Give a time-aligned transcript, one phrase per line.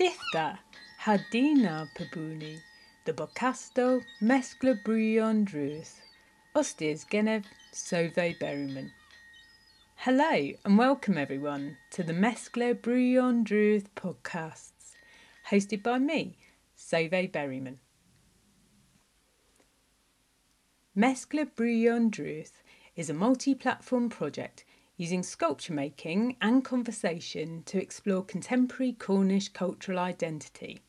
[0.00, 0.58] Dithda
[1.02, 2.62] hadina pabuni,
[3.04, 6.00] the bocasto MESKLA Brewyon Drudh,
[6.56, 7.44] ostis genev
[7.74, 8.92] Sovay Berriman.
[9.96, 14.94] Hello and welcome everyone to the MESKLA Brewyon Drudh podcasts,
[15.50, 16.38] hosted by me,
[16.78, 17.76] Sovay Berriman.
[20.96, 22.62] MESKLA Brewyon Drudh
[22.96, 24.64] is a multi platform project
[25.00, 30.82] using sculpture making and conversation to explore contemporary Cornish cultural identity.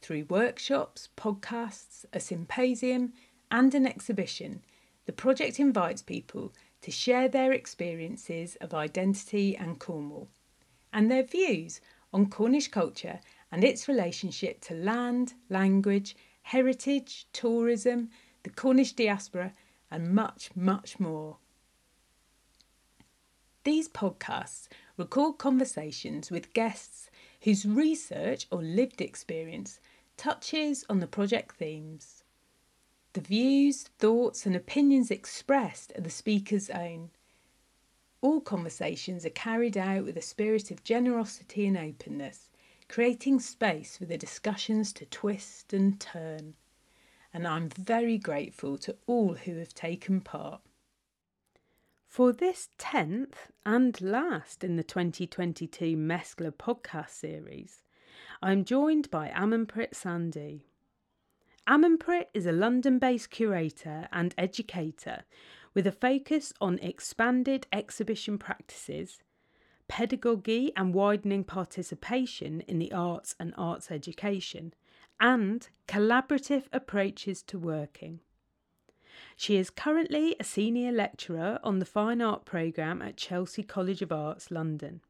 [0.00, 3.12] Through workshops, podcasts, a symposium,
[3.50, 4.64] and an exhibition,
[5.04, 10.30] the project invites people to share their experiences of identity and Cornwall
[10.90, 11.82] and their views
[12.14, 13.20] on Cornish culture
[13.52, 18.08] and its relationship to land, language, heritage, tourism,
[18.44, 19.52] the Cornish diaspora,
[19.90, 21.36] and much, much more.
[23.62, 27.10] These podcasts record conversations with guests
[27.42, 29.80] whose research or lived experience
[30.16, 32.24] touches on the project themes.
[33.12, 37.10] The views, thoughts, and opinions expressed are the speaker's own.
[38.22, 42.48] All conversations are carried out with a spirit of generosity and openness,
[42.88, 46.54] creating space for the discussions to twist and turn.
[47.34, 50.62] And I'm very grateful to all who have taken part.
[52.10, 57.84] For this 10th and last in the 2022 MESKLA podcast series,
[58.42, 60.62] I'm joined by Amanprit Sandhu.
[61.68, 65.22] Amanprit is a London based curator and educator
[65.72, 69.20] with a focus on expanded exhibition practices,
[69.86, 74.74] pedagogy and widening participation in the arts and arts education,
[75.20, 78.18] and collaborative approaches to working.
[79.40, 84.12] She is currently a senior lecturer on the Fine Art programme at Chelsea College of
[84.12, 85.00] Arts, London.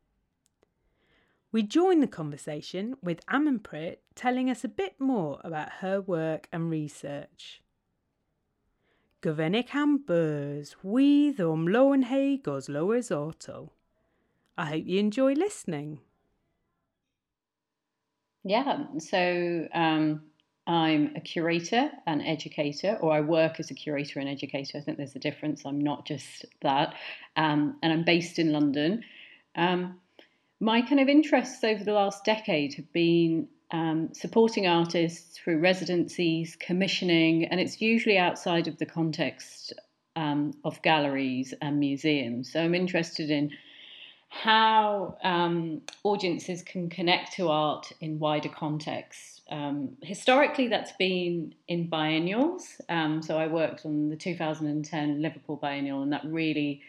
[1.50, 6.70] We join the conversation with Amanprit telling us a bit more about her work and
[6.70, 7.60] research.
[9.20, 10.04] Govennic am
[11.66, 13.72] lowenhay goes lowers auto.
[14.56, 16.02] I hope you enjoy listening.
[18.44, 20.29] Yeah, so um,
[20.66, 24.78] I'm a curator and educator, or I work as a curator and educator.
[24.78, 25.64] I think there's a difference.
[25.64, 26.94] I'm not just that.
[27.36, 29.02] Um, and I'm based in London.
[29.56, 29.98] Um,
[30.60, 36.56] my kind of interests over the last decade have been um, supporting artists through residencies,
[36.56, 39.72] commissioning, and it's usually outside of the context
[40.16, 42.52] um, of galleries and museums.
[42.52, 43.50] So I'm interested in
[44.28, 51.88] how um, audiences can connect to art in wider contexts um, historically, that's been in
[51.88, 52.80] biennials.
[52.88, 56.82] Um, so I worked on the 2010 Liverpool Biennial, and that really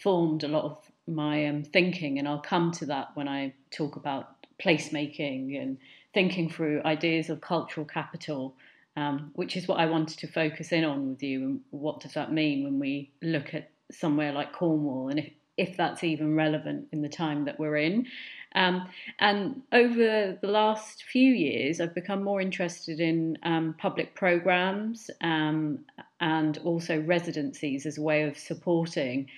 [0.00, 2.18] formed a lot of my um, thinking.
[2.18, 5.78] And I'll come to that when I talk about placemaking and
[6.12, 8.54] thinking through ideas of cultural capital,
[8.96, 11.42] um, which is what I wanted to focus in on with you.
[11.42, 15.76] And what does that mean when we look at somewhere like Cornwall, and if, if
[15.76, 18.06] that's even relevant in the time that we're in?
[18.54, 25.10] Um, and over the last few years, I've become more interested in um, public programs
[25.22, 25.80] um,
[26.20, 29.28] and also residencies as a way of supporting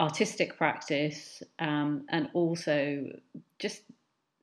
[0.00, 3.06] artistic practice um, and also
[3.58, 3.82] just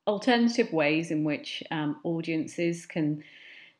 [0.07, 3.23] alternative ways in which um, audiences can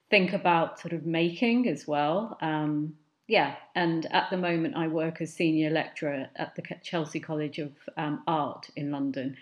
[0.10, 2.38] think about sort of making as well.
[2.42, 2.96] Um,
[3.28, 7.72] yeah, and at the moment, I work as senior lecturer at the Chelsea College of
[7.98, 9.38] Art in London.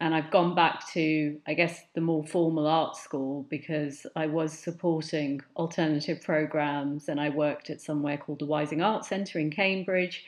[0.00, 4.52] And I've gone back to, I guess, the more formal art school because I was
[4.52, 10.24] supporting alternative programs and I worked at somewhere called the Wysing Art Centre in Cambridge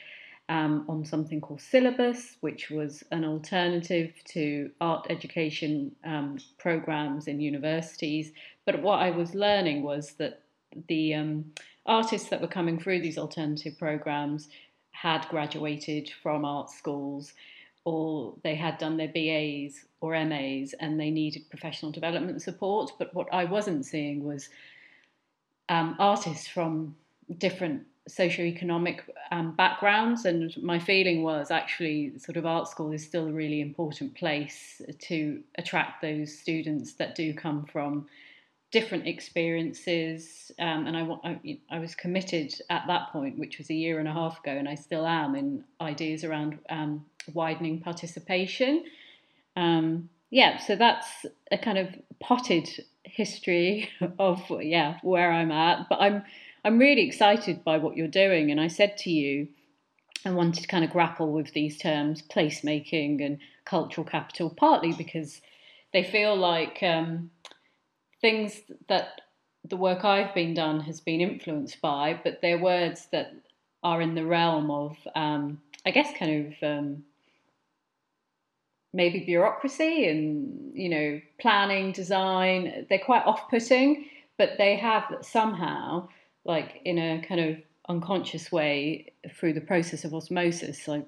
[0.49, 7.41] um, on something called Syllabus, which was an alternative to art education um, programs in
[7.41, 8.33] universities.
[8.67, 10.43] But what I was learning was that
[10.89, 11.53] the um,
[11.87, 14.49] artists that were coming through these alternative programs
[14.91, 17.33] had graduated from art schools
[17.85, 22.93] or they had done their BAs or MAs and they needed professional development support.
[22.99, 24.49] But what I wasn't seeing was
[25.69, 26.95] um, artists from
[27.39, 29.01] different socioeconomic
[29.31, 30.25] um, backgrounds.
[30.25, 34.83] And my feeling was actually, sort of, art school is still a really important place
[35.01, 38.07] to attract those students that do come from
[38.71, 40.53] different experiences.
[40.59, 44.07] Um, and I, I, I, was committed at that point, which was a year and
[44.07, 47.05] a half ago, and I still am in ideas around um,
[47.35, 48.85] widening participation.
[49.57, 51.89] Um, yeah, so that's a kind of
[52.21, 52.69] potted
[53.03, 53.89] history
[54.19, 55.89] of yeah where I'm at.
[55.89, 56.23] But I'm
[56.65, 59.49] I'm really excited by what you're doing, and I said to you.
[60.23, 65.41] I wanted to kind of grapple with these terms, placemaking and cultural capital, partly because
[65.95, 67.31] they feel like um,
[68.21, 69.23] things that
[69.65, 73.33] the work I've been done has been influenced by, but they're words that
[73.83, 77.05] are in the realm of, um, I guess, kind of um,
[78.93, 82.87] maybe bureaucracy and you know planning, design.
[82.89, 84.07] They're quite off-putting,
[84.39, 86.09] but they have somehow,
[86.45, 87.57] like in a kind of
[87.89, 91.07] unconscious way, through the process of osmosis, like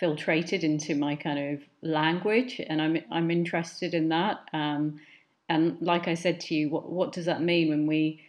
[0.00, 4.38] filtrated into my kind of language, and I'm I'm interested in that.
[4.52, 5.00] Um,
[5.48, 8.22] and like I said to you, what what does that mean when we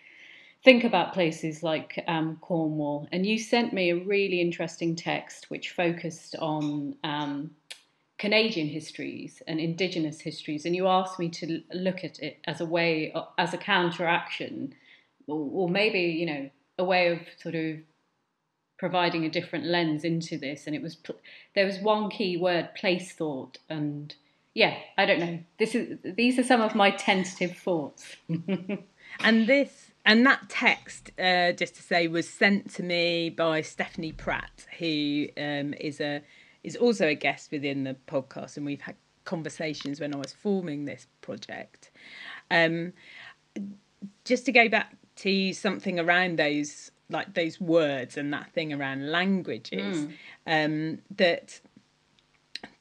[0.64, 3.08] think about places like um, Cornwall?
[3.12, 7.52] And you sent me a really interesting text which focused on um,
[8.20, 12.66] Canadian histories and Indigenous histories, and you asked me to look at it as a
[12.66, 14.76] way, as a counteraction,
[15.26, 17.78] or, maybe you know a way of sort of
[18.78, 20.68] providing a different lens into this.
[20.68, 20.98] And it was
[21.56, 24.14] there was one key word, place thought, and
[24.54, 25.40] yeah, I don't know.
[25.58, 28.18] This is these are some of my tentative thoughts.
[29.22, 34.12] and this and that text, uh, just to say, was sent to me by Stephanie
[34.12, 36.22] Pratt, who um, is a
[36.64, 38.96] is also a guest within the podcast, and we've had
[39.26, 41.92] conversations when I was forming this project.
[42.52, 42.94] Um,
[44.26, 49.12] just to go back to something around those like those words and that thing around
[49.12, 50.14] languages mm.
[50.46, 51.60] um, that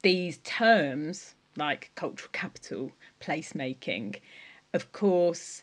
[0.02, 4.20] these terms like cultural capital, placemaking,
[4.72, 5.62] of course,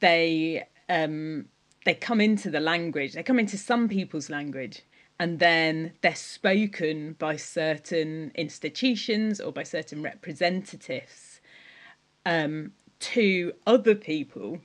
[0.00, 1.46] they um,
[1.84, 3.12] they come into the language.
[3.12, 4.82] They come into some people's language,
[5.18, 11.40] and then they're spoken by certain institutions or by certain representatives
[12.26, 14.58] um, to other people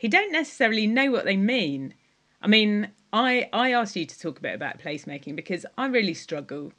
[0.00, 1.94] who don't necessarily know what they mean.
[2.40, 6.14] I mean, I I asked you to talk a bit about placemaking because I really
[6.14, 6.72] struggle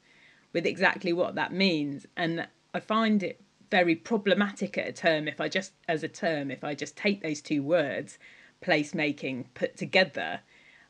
[0.52, 3.40] with exactly what that means, and I find it
[3.70, 7.22] very problematic at a term if I just as a term if I just take
[7.22, 8.18] those two words
[8.62, 10.40] placemaking put together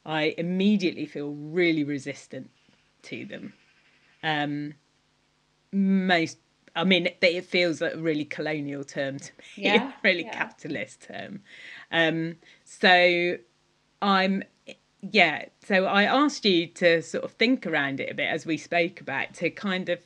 [0.09, 2.51] I immediately feel really resistant
[3.03, 3.53] to them
[4.25, 4.75] um
[5.73, 6.39] most
[6.75, 10.33] I mean it, it feels like a really colonial term to me yeah, really yeah.
[10.33, 11.43] capitalist term
[11.93, 13.37] um so
[14.03, 14.43] I'm
[15.01, 18.57] yeah so I asked you to sort of think around it a bit as we
[18.57, 20.01] spoke about to kind of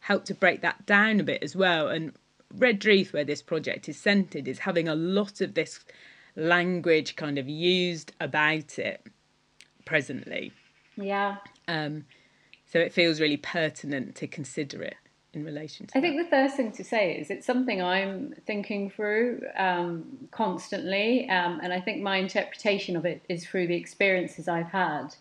[0.00, 1.88] help to break that down a bit as well.
[1.88, 2.12] And
[2.56, 5.80] Redruth, where this project is centered, is having a lot of this
[6.36, 9.06] language kind of used about it
[9.90, 10.52] presently.
[10.96, 11.38] Yeah.
[11.66, 12.04] Um,
[12.64, 14.94] so it feels really pertinent to consider it
[15.32, 16.06] in relation to I that.
[16.06, 21.58] think the first thing to say is it's something I'm thinking through um, constantly, um,
[21.60, 25.16] and I think my interpretation of it is through the experiences I've had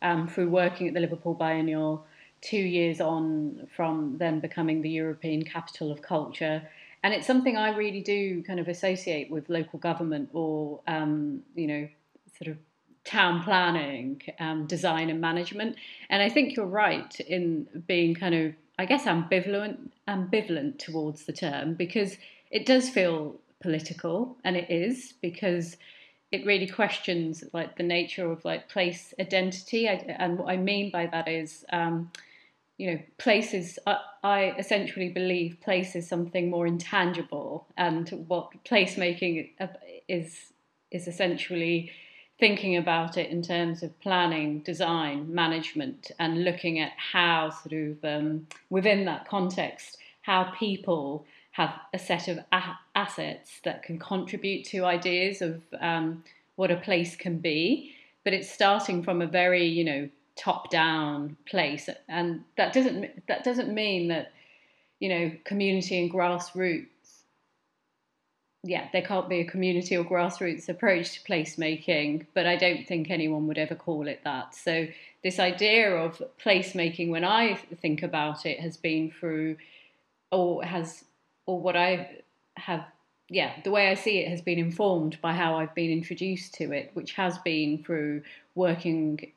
[0.00, 2.06] um, through working at the Liverpool Biennial,
[2.40, 6.62] two years on from then becoming the European capital of culture.
[7.02, 11.66] And it's something I really do kind of associate with local government or, um, you
[11.66, 11.88] know,
[12.38, 12.56] sort of
[13.04, 15.76] town planning, um, design and management.
[16.08, 21.32] And I think you're right in being kind of, I guess, ambivalent, ambivalent towards the
[21.32, 22.16] term because
[22.50, 25.76] it does feel political, and it is because
[26.32, 29.88] it really questions like the nature of like place identity.
[29.88, 31.64] I, and what I mean by that is.
[31.72, 32.10] Um,
[32.76, 39.50] you know, places, I, I, essentially believe place is something more intangible, and what placemaking
[40.08, 40.52] is
[40.90, 41.92] is essentially
[42.38, 48.04] thinking about it in terms of planning, design, management, and looking at how sort of
[48.04, 54.64] um, within that context, how people have a set of a- assets that can contribute
[54.64, 56.24] to ideas of um,
[56.56, 57.94] what a place can be.
[58.24, 63.44] But it's starting from a very, you know, top down place and that doesn't that
[63.44, 64.32] doesn't mean that
[64.98, 66.88] you know community and grassroots
[68.64, 73.10] yeah there can't be a community or grassroots approach to placemaking but i don't think
[73.10, 74.86] anyone would ever call it that so
[75.22, 79.56] this idea of placemaking when i think about it has been through
[80.32, 81.04] or has
[81.46, 82.10] or what i
[82.56, 82.84] have
[83.28, 86.72] yeah, the way I see it has been informed by how I've been introduced to
[86.72, 88.22] it, which has been through
[88.54, 89.32] working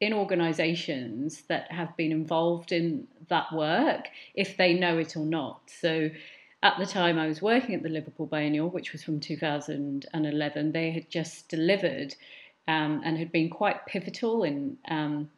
[0.00, 5.60] in organisations that have been involved in that work, if they know it or not.
[5.66, 6.10] So
[6.62, 10.90] at the time I was working at the Liverpool Biennial, which was from 2011, they
[10.90, 12.14] had just delivered
[12.66, 15.30] um, and had been quite pivotal in um,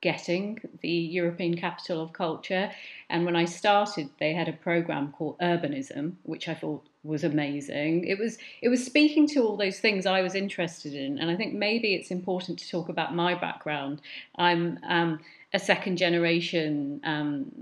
[0.00, 2.70] getting the European Capital of Culture.
[3.08, 8.04] And when I started, they had a program called Urbanism, which I thought was amazing.
[8.04, 11.36] It was it was speaking to all those things I was interested in, and I
[11.36, 14.00] think maybe it's important to talk about my background.
[14.36, 15.20] I'm um,
[15.52, 17.52] a second generation um,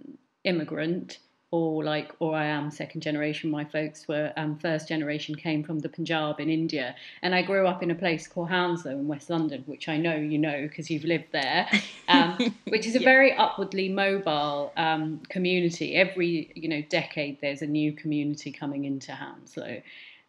[0.44, 1.18] immigrant
[1.54, 3.48] or like, or I am second generation.
[3.48, 7.68] My folks were um, first generation, came from the Punjab in India, and I grew
[7.68, 10.90] up in a place called Hounslow in West London, which I know you know because
[10.90, 11.68] you've lived there,
[12.08, 13.04] um, which is a yeah.
[13.04, 15.94] very upwardly mobile um, community.
[15.94, 19.80] Every you know decade, there's a new community coming into Hounslow,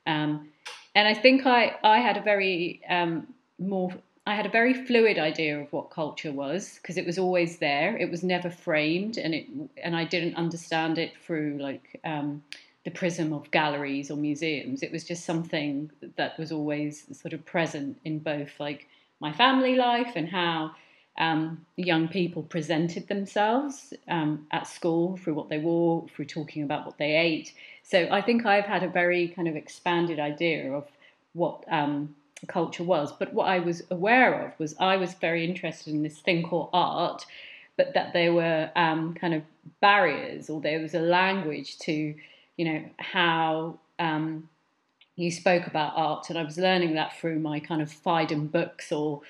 [0.06, 0.50] um,
[0.94, 3.26] and I think I I had a very um,
[3.58, 3.92] more
[4.28, 7.96] I had a very fluid idea of what culture was because it was always there.
[7.96, 9.46] It was never framed, and it
[9.84, 12.44] and I didn't understand it through like um,
[12.86, 14.82] the prism of galleries or museums.
[14.82, 18.88] It was just something that was always sort of present in both like
[19.20, 20.72] my family life and how
[21.18, 26.86] um, young people presented themselves um, at school through what they wore, through talking about
[26.86, 27.54] what they ate.
[27.84, 30.88] So I think I've had a very kind of expanded idea of
[31.34, 32.16] what um,
[32.46, 33.12] culture was.
[33.12, 36.70] But what I was aware of was I was very interested in this thing called
[36.74, 37.26] art,
[37.78, 39.44] but that there were um, kind of
[39.82, 42.16] barriers or there was a language to,
[42.58, 44.50] you know, how um,
[45.16, 46.30] you spoke about art.
[46.30, 49.22] And I was learning that through my kind of Phaidon books or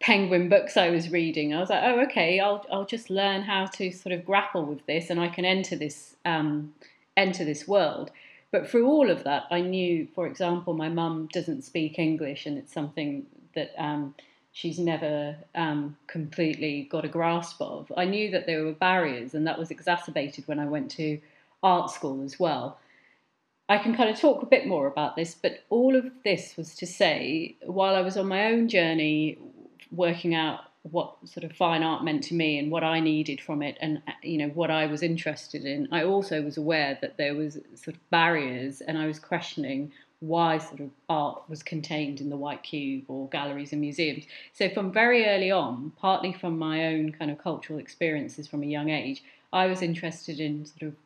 [0.00, 1.54] penguin books I was reading.
[1.54, 4.84] I was like, oh, okay, I'll I'll just learn how to sort of grapple with
[4.86, 6.74] this, and I can enter this um,
[7.16, 8.10] enter this world.
[8.54, 12.56] But through all of that, I knew, for example, my mum doesn't speak English, and
[12.56, 14.14] it's something that um,
[14.52, 17.90] she's never um, completely got a grasp of.
[17.96, 21.20] I knew that there were barriers, and that was exacerbated when I went to
[21.64, 22.78] art school as well.
[23.68, 26.76] I can kind of talk a bit more about this, but all of this was
[26.76, 29.36] to say, while I was on my own journey
[29.90, 33.62] working out what sort of fine art meant to me and what I needed from
[33.62, 37.34] it and you know what I was interested in I also was aware that there
[37.34, 42.28] was sort of barriers and I was questioning why sort of art was contained in
[42.28, 44.24] the white cube or galleries and museums.
[44.52, 48.66] So from very early on partly from my own kind of cultural experiences from a
[48.66, 49.24] young age
[49.54, 50.96] I was interested in sort of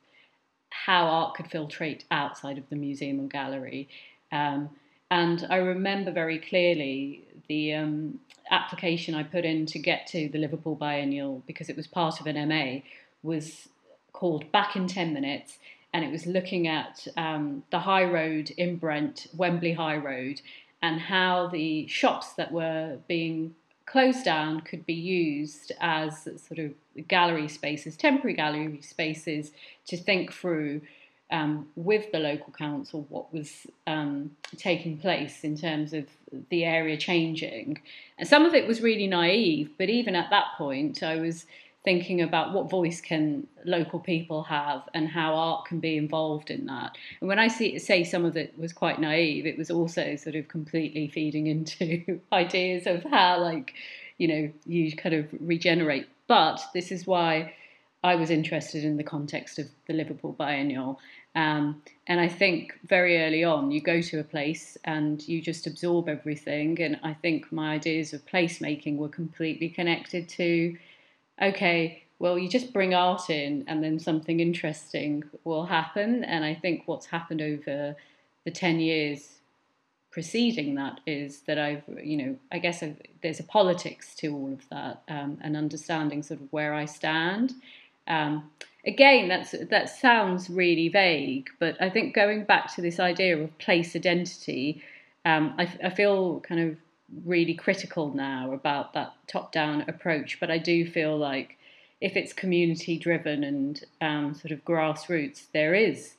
[0.70, 3.88] how art could filtrate outside of the museum or gallery.
[4.32, 4.70] Um,
[5.11, 8.20] and I remember very clearly the um,
[8.50, 12.26] application I put in to get to the Liverpool Biennial because it was part of
[12.26, 12.81] an MA
[13.23, 13.69] was
[14.12, 15.59] called Back in 10 Minutes
[15.93, 20.43] and it was looking at um, the high road in Brent, Wembley High Road,
[20.83, 23.55] and how the shops that were being
[23.87, 26.75] closed down could be used as sort of
[27.09, 29.50] gallery spaces, temporary gallery spaces,
[29.87, 30.83] to think through
[31.30, 36.06] um, with the local council what was um, taking place in terms of
[36.50, 37.80] the area changing.
[38.18, 41.47] And some of it was really naive, but even at that point, I was
[41.85, 46.66] thinking about what voice can local people have and how art can be involved in
[46.66, 46.97] that.
[47.20, 50.35] And when I see, say some of it was quite naive, it was also sort
[50.35, 53.75] of completely feeding into ideas of how, like,
[54.18, 56.08] you know, you kind of regenerate.
[56.26, 57.54] But this is why
[58.04, 61.00] I was interested in the context of the Liverpool Biennial
[61.35, 65.66] um, and I think very early on, you go to a place and you just
[65.66, 66.80] absorb everything.
[66.80, 70.76] And I think my ideas of placemaking were completely connected to
[71.40, 76.25] okay, well, you just bring art in and then something interesting will happen.
[76.25, 77.94] And I think what's happened over
[78.44, 79.35] the 10 years
[80.11, 84.52] preceding that is that I've, you know, I guess I've, there's a politics to all
[84.52, 87.54] of that um, and understanding sort of where I stand.
[88.08, 88.50] Um,
[88.88, 93.57] again, that's that sounds really vague, but I think going back to this idea of
[93.59, 94.83] place identity,
[95.25, 96.76] um, I, I feel kind of
[97.25, 100.40] really critical now about that top-down approach.
[100.40, 101.59] But I do feel like
[102.00, 106.14] if it's community driven and um, sort of grassroots, there is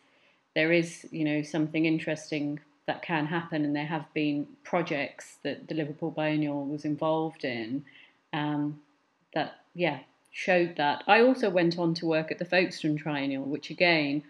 [0.56, 5.68] there is you know something interesting that can happen, and there have been projects that
[5.68, 7.84] the Liverpool Biennial was involved in.
[8.32, 8.80] Um,
[9.34, 10.00] that yeah
[10.32, 11.04] showed that.
[11.08, 14.24] I also went on to work at the Folkestone Triennial, which again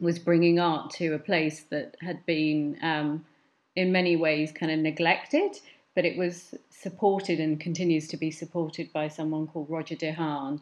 [0.00, 3.24] was bringing art to a place that had been, um,
[3.74, 5.58] in many ways, kind of neglected,
[5.94, 10.60] but it was supported and continues to be supported by someone called Roger De Haan,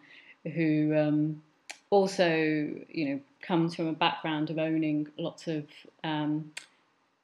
[0.55, 1.43] who um,
[1.91, 5.67] also, you know, comes from a background of owning lots of
[6.03, 6.50] um,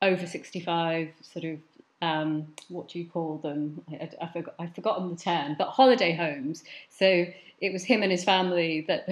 [0.02, 1.58] over 65 sort of
[2.02, 3.80] um, what do you call them?
[3.88, 6.64] I, I, forgot, I've forgotten the term, but holiday homes.
[6.90, 7.26] So
[7.60, 9.08] it was him and his family that,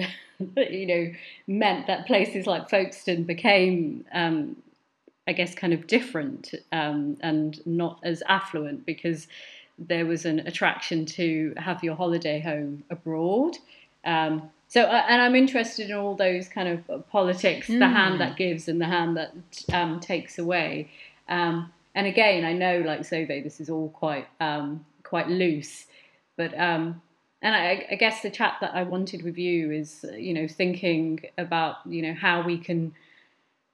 [0.71, 1.11] you know,
[1.47, 4.57] meant that places like Folkestone became, um,
[5.25, 9.27] I guess, kind of different um, and not as affluent because
[9.79, 13.57] there was an attraction to have your holiday home abroad.
[14.03, 17.79] Um, so, uh, and I'm interested in all those kind of politics, mm.
[17.79, 19.33] the hand that gives and the hand that
[19.71, 20.89] um, takes away.
[21.29, 25.85] Um, and again, I know, like Sovay, this is all quite um, quite loose,
[26.37, 27.01] but um,
[27.41, 31.21] and I, I, guess the chat that I wanted with you is, you know, thinking
[31.37, 32.93] about, you know, how we can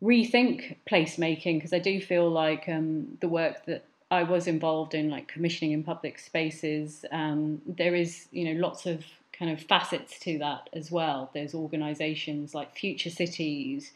[0.01, 5.09] rethink placemaking because I do feel like um, the work that I was involved in,
[5.09, 10.17] like commissioning in public spaces, um, there is, you know, lots of kind of facets
[10.19, 11.29] to that as well.
[11.33, 13.91] There's organisations like Future Cities,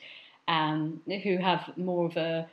[0.50, 2.48] um, who have more of a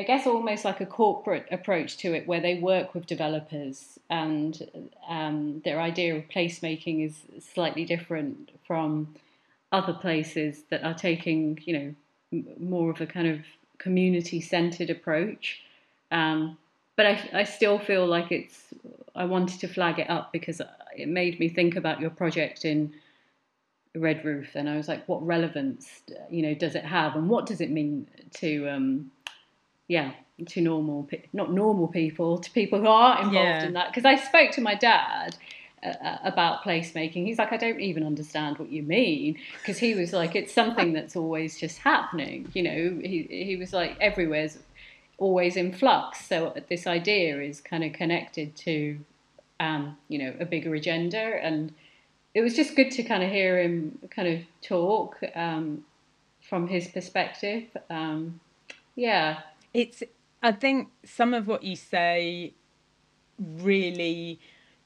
[0.00, 4.90] I guess almost like a corporate approach to it, where they work with developers, and
[5.06, 7.16] um, their idea of placemaking is
[7.54, 9.14] slightly different from
[9.72, 11.94] other places that are taking, you know,
[12.32, 13.40] m- more of a kind of
[13.76, 15.60] community-centered approach.
[16.10, 16.56] Um,
[16.96, 18.72] but I, I still feel like it's.
[19.14, 20.62] I wanted to flag it up because
[20.96, 22.94] it made me think about your project in
[23.94, 27.60] Redruth, and I was like, what relevance, you know, does it have, and what does
[27.60, 29.10] it mean to um,
[29.90, 30.12] yeah,
[30.46, 33.64] to normal, not normal people, to people who are involved yeah.
[33.64, 33.88] in that.
[33.88, 35.36] Because I spoke to my dad
[35.82, 37.26] uh, uh, about placemaking.
[37.26, 39.36] He's like, I don't even understand what you mean.
[39.58, 42.48] Because he was like, it's something that's always just happening.
[42.54, 44.58] You know, he, he was like, everywhere's
[45.18, 46.24] always in flux.
[46.24, 48.96] So this idea is kind of connected to,
[49.58, 51.18] um, you know, a bigger agenda.
[51.18, 51.74] And
[52.32, 55.84] it was just good to kind of hear him kind of talk um,
[56.48, 57.64] from his perspective.
[57.90, 58.38] Um,
[58.94, 59.40] yeah
[59.72, 60.02] it's
[60.42, 62.54] I think some of what you say
[63.38, 64.40] really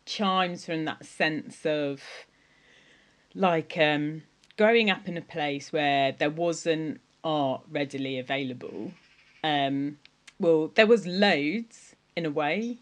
[0.07, 2.03] chimes from that sense of
[3.35, 4.23] like um,
[4.57, 8.93] growing up in a place where there wasn't art readily available.
[9.43, 9.99] Um,
[10.39, 12.79] well, there was loads in a way,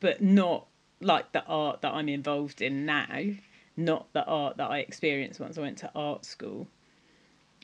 [0.00, 0.66] but not
[1.00, 3.22] like the art that I'm involved in now,
[3.76, 6.68] not the art that I experienced once I went to art school.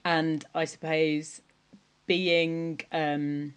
[0.05, 1.43] And I suppose
[2.07, 3.55] being um,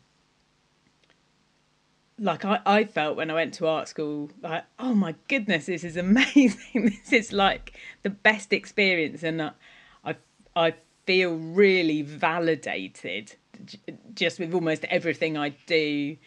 [2.20, 5.84] like I, I felt when I went to art school, like, oh my goodness, this
[5.84, 6.60] is amazing.
[7.04, 7.74] this is like
[8.04, 9.24] the best experience.
[9.24, 10.16] And I,
[10.56, 10.74] I
[11.06, 13.36] feel really validated
[14.14, 16.18] just with almost everything I do.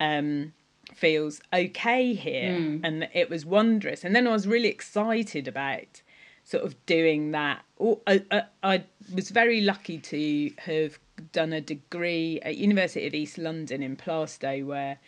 [0.00, 0.52] Um,
[0.94, 2.52] feels okay here.
[2.52, 2.80] Mm.
[2.84, 4.04] And it was wondrous.
[4.04, 6.02] And then I was really excited about
[6.44, 7.64] sort of doing that.
[8.06, 10.98] I, I, I was very lucky to have
[11.32, 14.98] done a degree at University of East London in Plaistow where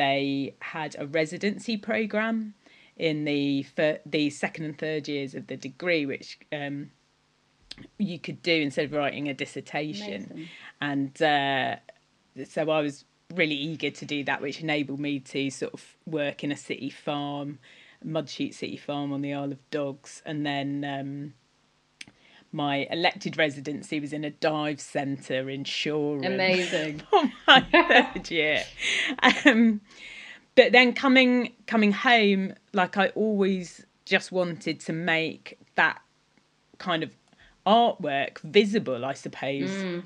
[0.00, 2.54] they had a residency program
[2.96, 6.90] in the fir- the second and third years of the degree, which um,
[7.98, 10.26] you could do instead of writing a dissertation.
[10.30, 10.48] Amazing.
[10.80, 11.76] And uh,
[12.46, 16.42] so I was really eager to do that, which enabled me to sort of work
[16.42, 17.58] in a city farm,
[18.02, 21.34] Mudchute City Farm on the Isle of Dogs, and then um,
[22.52, 26.34] my elected residency was in a dive centre in Shoreham.
[26.34, 27.02] Amazing.
[27.10, 28.64] for my third year.
[29.44, 29.80] Um,
[30.56, 36.00] but then coming coming home, like I always just wanted to make that
[36.78, 37.14] kind of
[37.66, 39.70] artwork visible, I suppose.
[39.70, 40.02] Mm.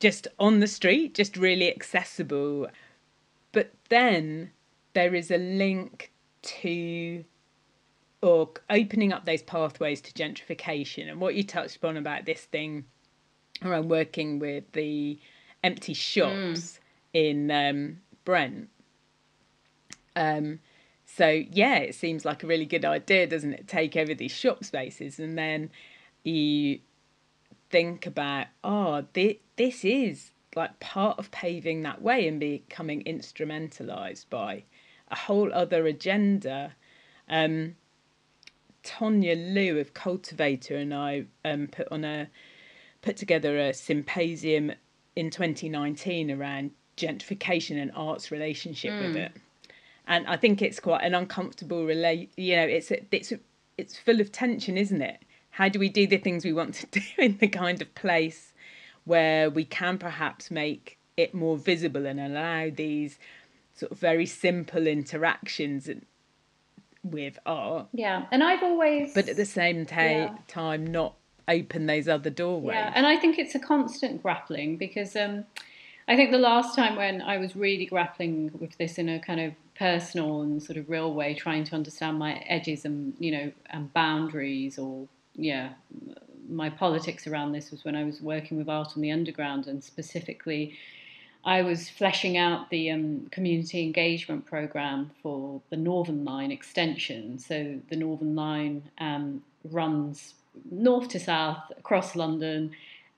[0.00, 2.68] Just on the street, just really accessible.
[3.52, 4.52] But then
[4.94, 7.24] there is a link to
[8.20, 12.84] or opening up those pathways to gentrification and what you touched upon about this thing
[13.64, 15.18] around working with the
[15.62, 16.78] empty shops mm.
[17.12, 18.68] in um, Brent.
[20.16, 20.60] Um,
[21.06, 23.68] so yeah, it seems like a really good idea, doesn't it?
[23.68, 25.70] Take over these shop spaces and then
[26.24, 26.80] you
[27.70, 34.26] think about, oh, th- this is like part of paving that way and becoming instrumentalized
[34.28, 34.64] by
[35.08, 36.74] a whole other agenda.
[37.28, 37.76] Um,
[38.88, 42.28] Tonya Liu of Cultivator and I um, put on a
[43.02, 44.72] put together a symposium
[45.14, 49.02] in 2019 around gentrification and art's relationship mm.
[49.02, 49.32] with it.
[50.06, 52.32] And I think it's quite an uncomfortable relate.
[52.36, 53.32] You know, it's it's
[53.76, 55.22] it's full of tension, isn't it?
[55.50, 58.54] How do we do the things we want to do in the kind of place
[59.04, 63.18] where we can perhaps make it more visible and allow these
[63.74, 66.06] sort of very simple interactions and
[67.10, 67.88] with art.
[67.92, 69.14] Yeah, and I've always.
[69.14, 70.36] But at the same ta- yeah.
[70.46, 71.14] time, not
[71.48, 72.74] open those other doorways.
[72.74, 75.44] Yeah, and I think it's a constant grappling because um,
[76.06, 79.40] I think the last time when I was really grappling with this in a kind
[79.40, 83.52] of personal and sort of real way, trying to understand my edges and you know
[83.70, 85.70] and boundaries or yeah
[86.48, 89.84] my politics around this was when I was working with art on the underground and
[89.84, 90.76] specifically
[91.44, 97.38] I was fleshing out the um, community engagement program for the Northern Line extension.
[97.38, 100.34] So the Northern Line um, runs
[100.70, 102.72] north to south across London,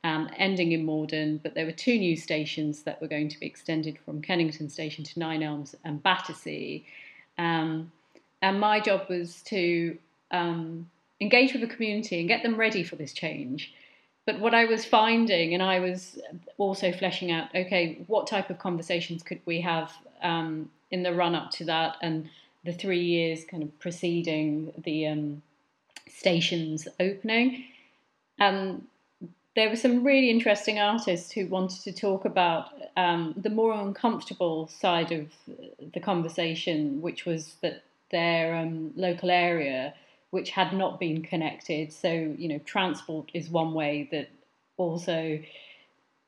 [0.05, 1.41] um, ending in Morden.
[1.43, 5.05] But there were two new stations that were going to be extended from Kennington Station
[5.05, 6.85] to Nine Elms and Battersea.
[7.39, 7.91] Um,
[8.43, 9.99] and my job was to
[10.31, 13.73] um, engage with the community and get them ready for this change.
[14.31, 16.17] But what I was finding, and I was
[16.57, 21.35] also fleshing out, okay, what type of conversations could we have um, in the run
[21.35, 22.31] up to that, and
[22.65, 25.43] the three years kind of preceding the um,
[26.09, 27.65] station's opening.
[28.39, 28.87] And
[29.57, 34.69] there were some really interesting artists who wanted to talk about um, the more uncomfortable
[34.69, 35.27] side of
[35.93, 39.93] the conversation, which was that their um, local area,
[40.31, 41.93] which had not been connected.
[41.93, 44.31] So, you know, transport is one way that
[44.77, 45.41] also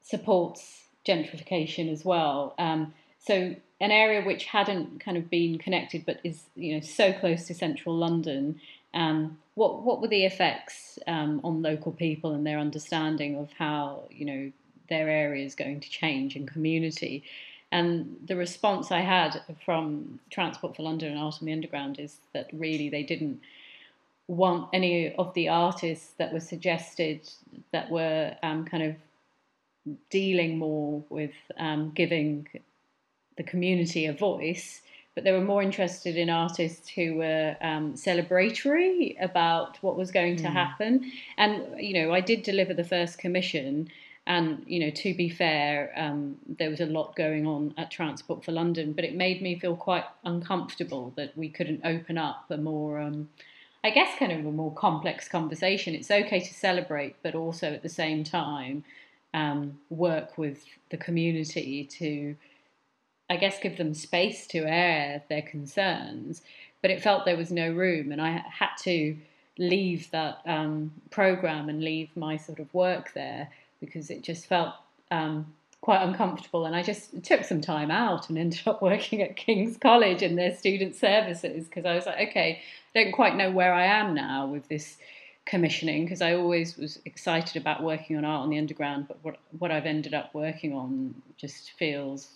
[0.03, 2.55] supports gentrification as well.
[2.59, 7.13] Um, so, an area which hadn't kind of been connected, but is you know so
[7.13, 8.61] close to central London.
[8.95, 14.05] Um, what what were the effects um, on local people and their understanding of how
[14.11, 14.53] you know
[14.89, 17.25] their area is going to change in community?
[17.73, 22.19] And the response I had from Transport for London and Art on the Underground is
[22.35, 23.41] that really they didn't
[24.29, 27.29] want any of the artists that were suggested
[27.73, 28.95] that were um, kind of
[30.11, 32.47] dealing more with um, giving
[33.37, 34.83] the community a voice,
[35.15, 40.37] but they were more interested in artists who were um, celebratory about what was going
[40.37, 40.53] to mm.
[40.53, 41.13] happen.
[41.37, 43.89] And, you know, I did deliver the first commission.
[44.27, 48.45] And, you know, to be fair, um, there was a lot going on at Transport
[48.45, 52.57] for London, but it made me feel quite uncomfortable that we couldn't open up a
[52.57, 53.29] more, um,
[53.85, 55.95] I guess, kind of a more complex conversation.
[55.95, 58.85] It's okay to celebrate, but also at the same time,
[59.35, 62.37] um, work with the community to
[63.33, 66.43] I guess, give them space to air their concerns.
[66.83, 69.17] But it felt there was no room, and I had to
[69.59, 73.49] leave that um, program and leave my sort of work there
[73.81, 74.75] because it just felt
[75.11, 76.65] um, quite uncomfortable.
[76.65, 80.37] And I just took some time out and ended up working at King's College in
[80.37, 82.63] their student services because I was like, okay,
[82.95, 84.97] I don't quite know where I am now with this
[85.45, 89.39] commissioning because I always was excited about working on art on the underground, but what
[89.59, 92.29] what I've ended up working on just feels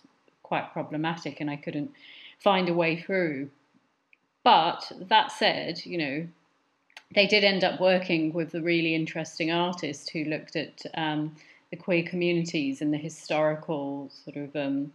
[0.42, 1.92] quite problematic and I couldn't
[2.40, 3.50] find a way through.
[4.42, 6.26] But that said, you know,
[7.14, 11.36] they did end up working with a really interesting artist who looked at um,
[11.76, 14.92] the queer communities and the historical sort of um,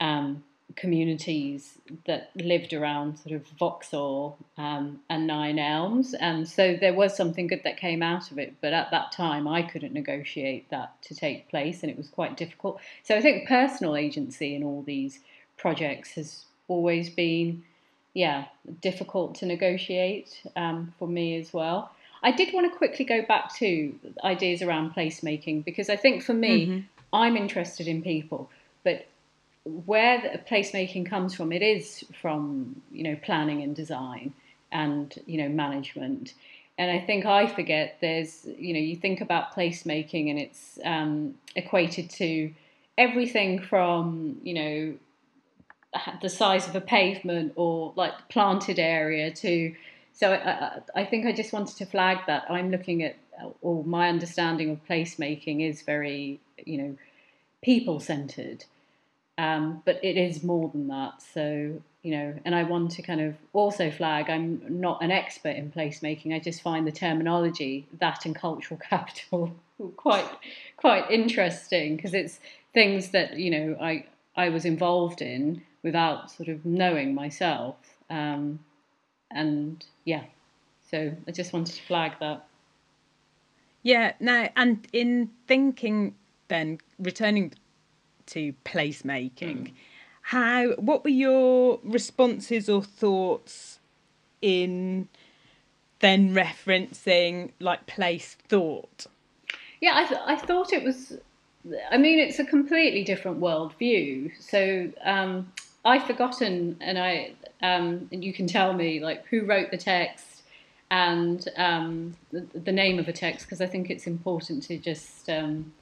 [0.00, 0.42] um,
[0.76, 6.14] communities that lived around sort of Vauxhall um, and Nine Elms.
[6.14, 8.54] And so there was something good that came out of it.
[8.60, 12.36] But at that time, I couldn't negotiate that to take place, and it was quite
[12.36, 12.80] difficult.
[13.02, 15.20] So I think personal agency in all these
[15.56, 17.64] projects has always been,
[18.14, 18.46] yeah,
[18.80, 21.90] difficult to negotiate um, for me as well.
[22.22, 26.34] I did want to quickly go back to ideas around placemaking because I think for
[26.34, 26.80] me, mm-hmm.
[27.12, 28.50] I'm interested in people,
[28.84, 29.06] but
[29.64, 34.34] where the placemaking comes from, it is from you know planning and design
[34.72, 36.34] and you know management.
[36.78, 41.34] And I think I forget there's you know you think about placemaking and it's um,
[41.56, 42.52] equated to
[42.96, 44.94] everything from you know
[46.22, 49.74] the size of a pavement or like planted area to
[50.20, 53.16] so I, I, think I just wanted to flag that I'm looking at
[53.62, 56.96] or my understanding of placemaking is very you know
[57.62, 58.64] people centered
[59.40, 61.22] um, but it is more than that.
[61.22, 65.56] So, you know, and I want to kind of also flag I'm not an expert
[65.56, 66.34] in placemaking.
[66.34, 69.54] I just find the terminology, that and cultural capital,
[69.96, 70.28] quite
[70.76, 72.38] quite interesting because it's
[72.74, 74.04] things that, you know, I,
[74.36, 77.76] I was involved in without sort of knowing myself.
[78.10, 78.58] Um,
[79.30, 80.24] and yeah,
[80.90, 82.46] so I just wanted to flag that.
[83.82, 86.14] Yeah, no, and in thinking
[86.48, 87.52] then, returning
[88.26, 89.32] to placemaking.
[89.38, 89.72] Mm.
[90.22, 90.70] How?
[90.72, 93.78] What were your responses or thoughts
[94.42, 95.08] in
[96.00, 99.06] then referencing like place thought?
[99.80, 101.18] Yeah, I th- I thought it was.
[101.90, 104.32] I mean, it's a completely different worldview.
[104.40, 105.52] So um,
[105.84, 110.42] I've forgotten, and I um, and you can tell me like who wrote the text
[110.90, 115.28] and um, the, the, name of the text because I think it's important to just
[115.30, 115.72] um,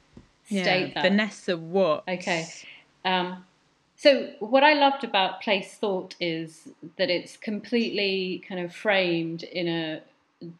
[0.45, 1.03] state yeah, that.
[1.03, 2.03] Vanessa what?
[2.07, 2.47] Okay.
[3.05, 3.43] Um,
[3.95, 9.67] so what I loved about Place Thought is that it's completely kind of framed in
[9.67, 10.01] a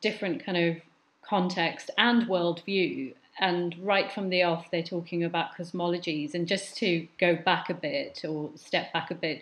[0.01, 0.81] different kind of
[1.21, 3.13] context and worldview.
[3.39, 6.33] And right from the off, they're talking about cosmologies.
[6.33, 9.41] And just to go back a bit or step back a bit,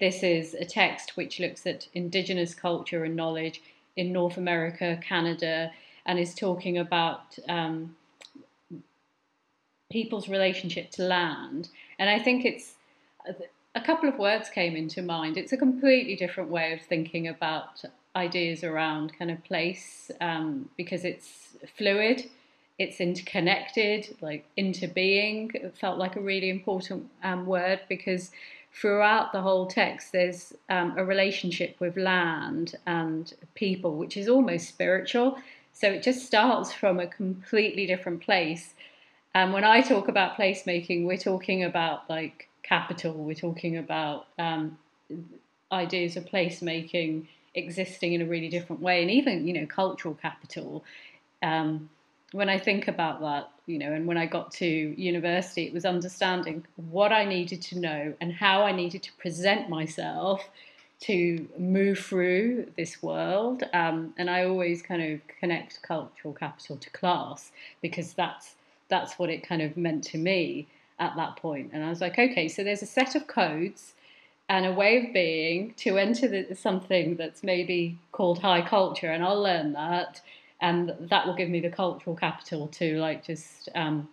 [0.00, 3.62] this is a text which looks at indigenous culture and knowledge
[3.96, 5.70] in North America, Canada,
[6.04, 7.96] and is talking about um,
[9.90, 11.68] people's relationship to land.
[11.98, 12.74] And I think it's
[13.74, 15.36] a couple of words came into mind.
[15.36, 21.04] It's a completely different way of thinking about ideas around kind of place um, because
[21.04, 22.24] it's fluid,
[22.78, 25.50] it's interconnected, like into being.
[25.54, 28.30] It felt like a really important um, word because
[28.80, 34.68] throughout the whole text there's um, a relationship with land and people, which is almost
[34.68, 35.38] spiritual.
[35.72, 38.74] So it just starts from a completely different place.
[39.34, 44.78] And when I talk about placemaking, we're talking about like capital, we're talking about um,
[45.72, 50.84] ideas of placemaking existing in a really different way, and even you know cultural capital.
[51.42, 51.88] Um,
[52.32, 55.84] when I think about that, you know, and when I got to university, it was
[55.84, 60.48] understanding what I needed to know and how I needed to present myself
[60.98, 63.62] to move through this world.
[63.74, 68.54] Um, and I always kind of connect cultural capital to class because that's
[68.88, 71.70] that's what it kind of meant to me at that point.
[71.72, 73.94] And I was like, okay, so there's a set of codes
[74.48, 79.24] and a way of being to enter the, something that's maybe called high culture, and
[79.24, 80.20] I'll learn that,
[80.60, 84.08] and that will give me the cultural capital to like just um,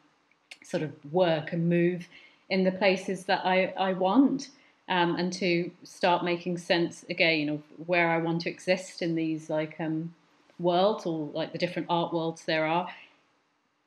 [0.64, 2.08] sort of work and move
[2.50, 4.50] in the places that I, I want.
[4.90, 9.50] Um, and to start making sense again of where I want to exist in these
[9.50, 10.14] like um,
[10.60, 12.90] worlds or like the different art worlds there are.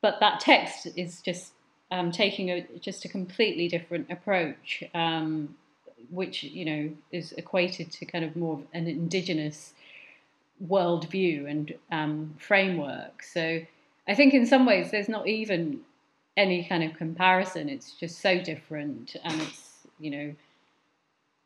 [0.01, 1.53] But that text is just
[1.91, 5.55] um, taking a just a completely different approach, um,
[6.09, 9.73] which you know is equated to kind of more of an indigenous
[10.65, 13.23] worldview and um, framework.
[13.23, 13.61] So
[14.07, 15.81] I think in some ways there's not even
[16.35, 17.69] any kind of comparison.
[17.69, 20.35] It's just so different, and it's you know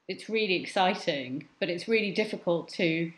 [0.08, 3.12] it's really exciting, but it's really difficult to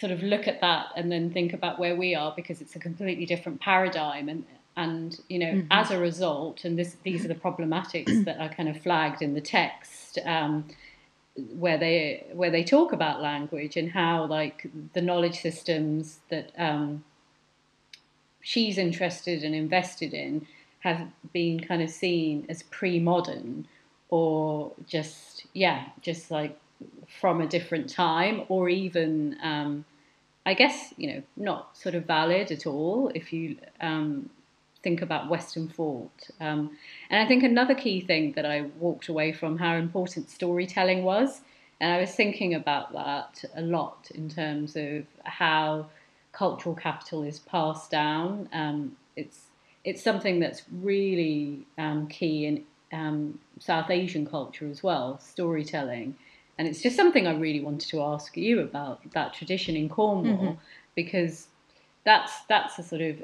[0.00, 2.78] sort of look at that and then think about where we are because it's a
[2.80, 4.44] completely different paradigm and
[4.76, 5.66] and you know mm-hmm.
[5.70, 9.34] as a result and this these are the problematics that are kind of flagged in
[9.34, 10.64] the text um,
[11.36, 17.04] where they where they talk about language and how like the knowledge systems that um,
[18.40, 20.46] she's interested and invested in
[20.80, 23.66] have been kind of seen as pre-modern
[24.10, 26.58] or just yeah just like
[27.20, 29.84] from a different time or even um,
[30.44, 34.28] I guess you know not sort of valid at all if you um,
[34.82, 36.30] think about Western thought.
[36.40, 36.76] Um,
[37.10, 41.40] and I think another key thing that I walked away from how important storytelling was.
[41.80, 45.86] And I was thinking about that a lot in terms of how
[46.32, 48.48] cultural capital is passed down.
[48.52, 49.46] Um, it's
[49.84, 56.14] it's something that's really um, key in um, South Asian culture as well, storytelling.
[56.56, 60.36] And it's just something I really wanted to ask you about that tradition in Cornwall,
[60.36, 60.60] mm-hmm.
[60.94, 61.48] because
[62.04, 63.22] that's that's a sort of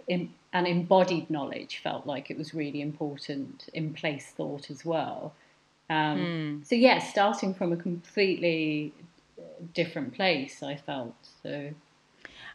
[0.53, 5.35] an embodied knowledge felt like it was really important in place thought as well.
[5.91, 6.67] Um, mm.
[6.67, 8.93] So yeah, starting from a completely
[9.75, 11.71] different place, I felt so.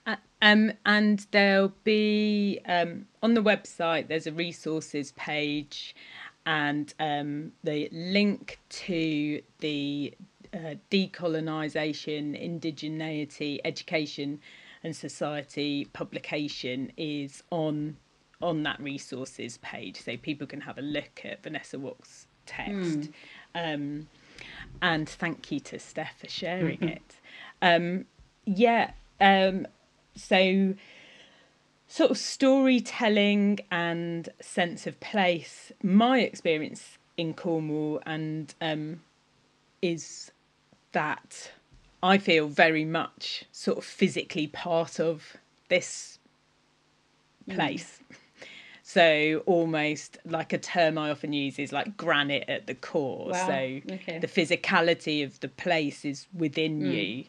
[0.06, 4.08] Uh, um, and there'll be um, on the website.
[4.08, 5.96] There's a resources page,
[6.46, 10.14] and um, the link to the
[10.54, 14.40] uh, decolonisation, indigeneity, education
[14.84, 17.98] and Society publication is on
[18.42, 22.74] on that resources page, so people can have a look at Vanessa Watts' text.
[22.76, 23.14] Mm.
[23.56, 24.08] Um,
[24.82, 26.90] and thank you to Steph for sharing mm-hmm.
[26.90, 27.16] it.
[27.62, 28.06] Um,
[28.46, 28.92] yeah,
[29.22, 29.66] um,
[30.16, 30.74] so
[31.88, 35.72] sort of storytelling and sense of place.
[35.82, 39.02] My experience in Cornwall and um,
[39.82, 40.32] is
[40.92, 41.52] that
[42.04, 45.38] I feel very much sort of physically part of
[45.70, 46.20] this
[47.50, 48.00] place.
[48.12, 48.16] Mm.
[48.84, 53.30] So almost like a term I often use is like granite at the core.
[53.30, 53.48] Wow.
[53.48, 53.54] So
[53.94, 54.20] okay.
[54.20, 56.94] the physicality of the place is within mm.
[56.94, 57.24] you,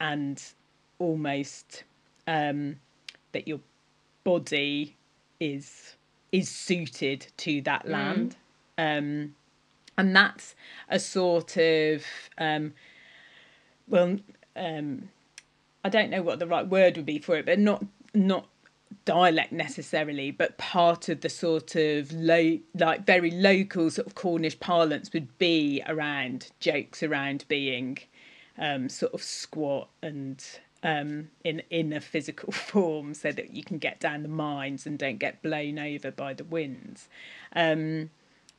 [0.00, 0.40] and
[1.00, 1.82] almost
[2.28, 2.76] um,
[3.32, 3.58] that your
[4.22, 4.96] body
[5.40, 5.96] is
[6.30, 7.90] is suited to that mm.
[7.90, 8.36] land,
[8.78, 8.98] mm.
[8.98, 9.34] um,
[9.98, 10.54] and that's
[10.88, 12.04] a sort of
[12.38, 12.72] um,
[13.92, 14.16] well,
[14.56, 15.10] um,
[15.84, 18.48] I don't know what the right word would be for it, but not not
[19.04, 24.58] dialect necessarily, but part of the sort of low, like very local sort of Cornish
[24.58, 27.98] parlance would be around jokes around being
[28.58, 30.42] um, sort of squat and
[30.82, 34.98] um, in in a physical form, so that you can get down the mines and
[34.98, 37.10] don't get blown over by the winds.
[37.54, 38.08] Um,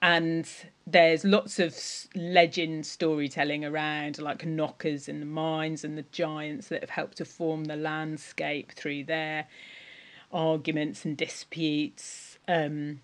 [0.03, 0.49] and
[0.85, 1.73] there's lots of
[2.13, 7.25] legend storytelling around like knockers and the mines and the giants that have helped to
[7.25, 9.47] form the landscape through their
[10.33, 12.99] arguments and disputes um,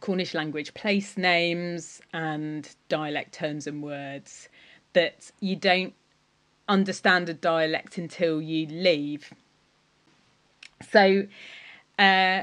[0.00, 4.50] cornish language place names and dialect terms and words
[4.92, 5.94] that you don't
[6.68, 9.32] understand a dialect until you leave.
[10.90, 11.26] So,
[11.98, 12.42] uh,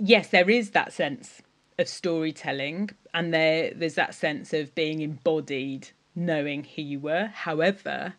[0.00, 1.42] yes, there is that sense
[1.82, 7.26] of storytelling, and there there's that sense of being embodied, knowing who you were.
[7.26, 8.14] However,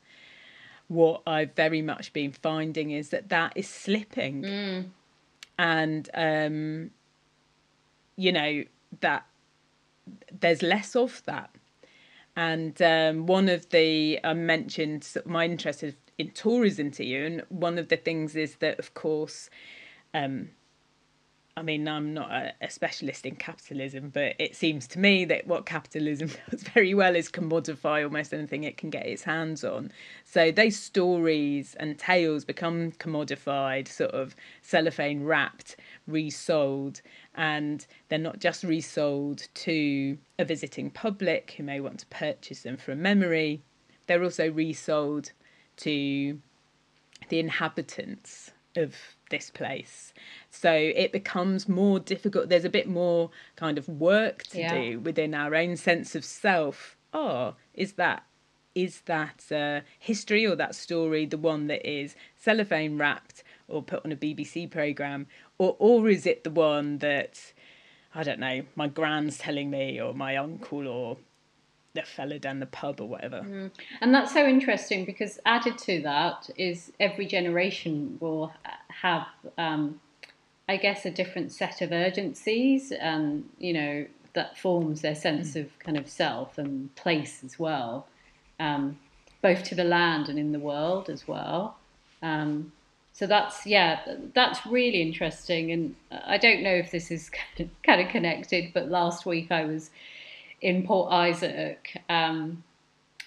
[0.88, 4.86] what I've very much been finding is that that is slipping, mm.
[5.58, 6.91] and um,
[8.15, 8.63] you know
[9.02, 9.26] that
[10.39, 11.49] there's less of that.
[12.36, 15.84] And um, one of the I mentioned my interest
[16.17, 19.49] in tourism to you, and one of the things is that, of course,
[20.13, 20.49] um,
[21.55, 25.45] I mean, I'm not a, a, specialist in capitalism, but it seems to me that
[25.45, 29.91] what capitalism does very well is commodify almost anything it can get its hands on.
[30.25, 35.75] So those stories and tales become commodified, sort of cellophane wrapped,
[36.07, 37.01] resold,
[37.35, 42.77] and they're not just resold to a visiting public who may want to purchase them
[42.77, 43.61] from memory,
[44.07, 45.31] they're also resold
[45.77, 46.39] to
[47.29, 48.95] the inhabitants of
[49.34, 50.13] this place.
[50.52, 52.50] So it becomes more difficult.
[52.50, 54.74] There's a bit more kind of work to yeah.
[54.74, 56.96] do within our own sense of self.
[57.13, 58.24] Oh, is that
[58.76, 64.04] is that uh, history or that story the one that is cellophane wrapped or put
[64.06, 65.26] on a BBC program,
[65.58, 67.54] or or is it the one that
[68.13, 71.17] I don't know my grand's telling me or my uncle or
[71.93, 73.41] the fella down the pub or whatever.
[73.41, 73.72] Mm.
[74.02, 78.52] And that's so interesting because added to that is every generation will
[79.01, 79.27] have,
[79.58, 79.99] um,
[80.67, 85.62] I guess, a different set of urgencies, and you know that forms their sense mm.
[85.62, 88.08] of kind of self and place as well,
[88.60, 88.97] um,
[89.41, 91.77] both to the land and in the world as well.
[92.21, 92.71] Um,
[93.13, 93.99] so that's yeah,
[94.34, 97.29] that's really interesting, and I don't know if this is
[97.84, 99.91] kind of connected, but last week I was
[100.62, 102.01] in Port Isaac.
[102.10, 102.63] Um,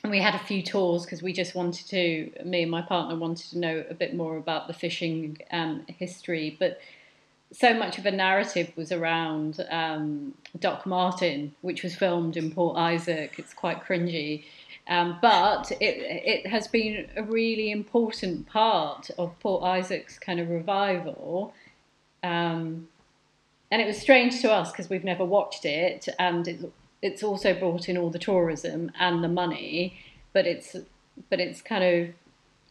[0.07, 3.16] and we had a few tours because we just wanted to, me and my partner
[3.16, 6.57] wanted to know a bit more about the fishing um, history.
[6.61, 6.79] But
[7.51, 12.77] so much of a narrative was around um, Doc Martin, which was filmed in Port
[12.77, 13.35] Isaac.
[13.37, 14.45] It's quite cringy.
[14.87, 20.49] Um, but it, it has been a really important part of Port Isaac's kind of
[20.49, 21.53] revival.
[22.23, 22.87] Um,
[23.73, 26.64] and it was strange to us because we've never watched it, and it's
[27.07, 29.99] it's also brought in all the tourism and the money,
[30.33, 30.77] but it's
[31.31, 32.14] but it's kind of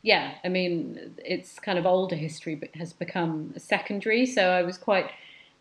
[0.06, 4.28] yeah, I mean, it's kind of older history, but has become secondary.
[4.28, 5.06] So I was quite,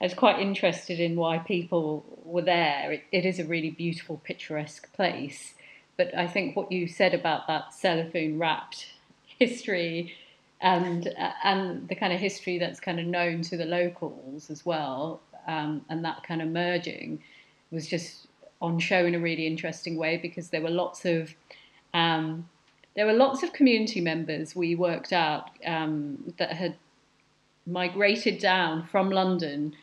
[0.03, 2.93] I was quite interested in why people were there.
[2.93, 5.55] It, it is a really beautiful, picturesque place.
[5.97, 8.89] But I think what you said about that cellophane wrapped
[9.39, 10.13] history,
[10.61, 11.09] and
[11.43, 15.87] and the kind of history that's kind of known to the locals as well, um,
[15.89, 17.23] and that kind of merging,
[17.71, 18.27] was just
[18.61, 21.35] on show in a really interesting way because there were lots of
[21.93, 22.49] um,
[22.97, 26.77] there were lots of community members we worked out um, that had
[27.67, 29.75] migrated down from London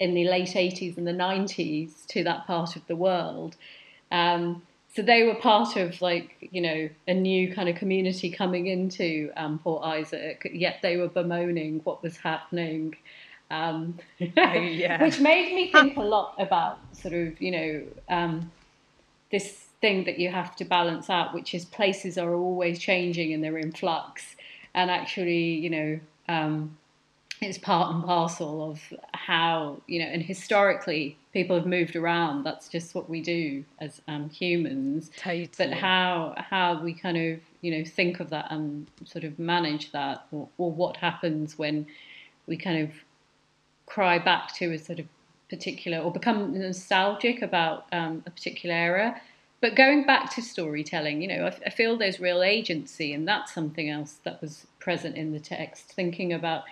[0.00, 3.56] in the late 80s and the 90s to that part of the world.
[4.10, 4.62] Um,
[4.94, 9.32] so they were part of like you know a new kind of community coming into
[9.36, 10.48] um, Port Isaac.
[10.52, 12.94] Yet they were bemoaning what was happening
[13.54, 15.02] um, yeah.
[15.02, 18.50] which made me think a lot about sort of, you know, um,
[19.30, 23.42] this thing that you have to balance out, which is places are always changing and
[23.42, 24.36] they're in flux.
[24.74, 26.76] And actually, you know, um,
[27.40, 28.80] it's part and parcel of
[29.12, 32.44] how, you know, and historically people have moved around.
[32.44, 35.10] That's just what we do as um, humans.
[35.16, 35.50] Totally.
[35.58, 39.92] But how, how we kind of, you know, think of that and sort of manage
[39.92, 41.86] that or, or what happens when
[42.46, 42.90] we kind of
[43.94, 45.06] cry back to a sort of
[45.48, 49.20] particular or become nostalgic about um, a particular era.
[49.60, 53.54] But going back to storytelling, you know, I, I feel there's real agency, and that's
[53.54, 56.64] something else that was present in the text, thinking about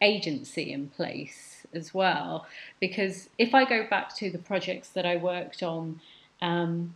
[0.00, 2.46] agency in place as well.
[2.80, 6.00] Because if I go back to the projects that I worked on
[6.40, 6.94] um,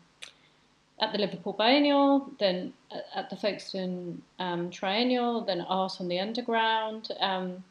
[0.99, 2.72] at the Liverpool Biennial, then
[3.14, 7.62] at the Folkestone um, Triennial, then Art on the Underground, um,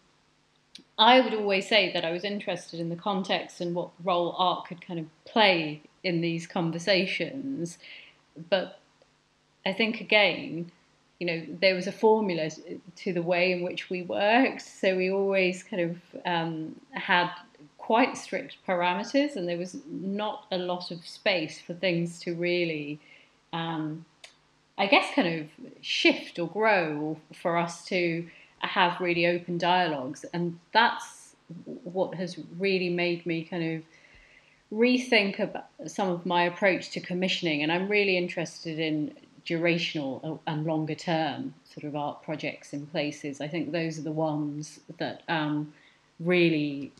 [0.98, 4.68] I would always say that I was interested in the context and what role art
[4.68, 7.78] could kind of play in these conversations.
[8.50, 8.80] But
[9.66, 10.72] I think again,
[11.20, 12.50] you know, there was a formula
[12.98, 14.62] to the way in which we worked.
[14.62, 17.30] So we always kind of um, had
[17.78, 23.00] quite strict parameters, and there was not a lot of space for things to really,
[23.52, 24.06] um,
[24.78, 25.48] I guess, kind of
[25.82, 28.28] shift or grow, or for us to
[28.66, 30.26] have really open dialogues.
[30.34, 31.36] And that's
[31.84, 33.84] what has really made me kind of
[34.74, 37.64] rethink about some of my approach to commissioning.
[37.64, 39.14] And I'm really interested in
[39.46, 43.42] durational and longer term sort of art projects in places.
[43.42, 45.74] I think those are the ones that um,
[46.20, 46.92] really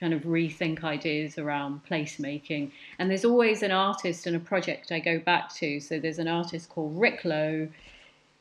[0.00, 2.70] kind of rethink ideas around placemaking.
[2.98, 5.80] And there's always an artist and a project I go back to.
[5.80, 7.68] So there's an artist called Rick Lowe,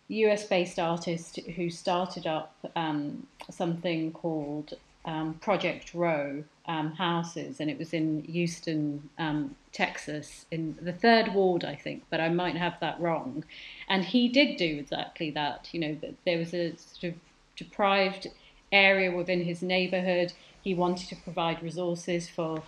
[0.07, 4.73] US based artist who started up um, something called
[5.05, 11.33] um, Project Row um, houses, and it was in Houston, um, Texas, in the third
[11.33, 13.45] ward, I think, but I might have that wrong.
[13.87, 15.69] And he did do exactly that.
[15.71, 17.19] You know, there was a sort of
[17.55, 18.27] deprived
[18.71, 20.33] area within his neighborhood.
[20.63, 22.63] He wanted to provide resources for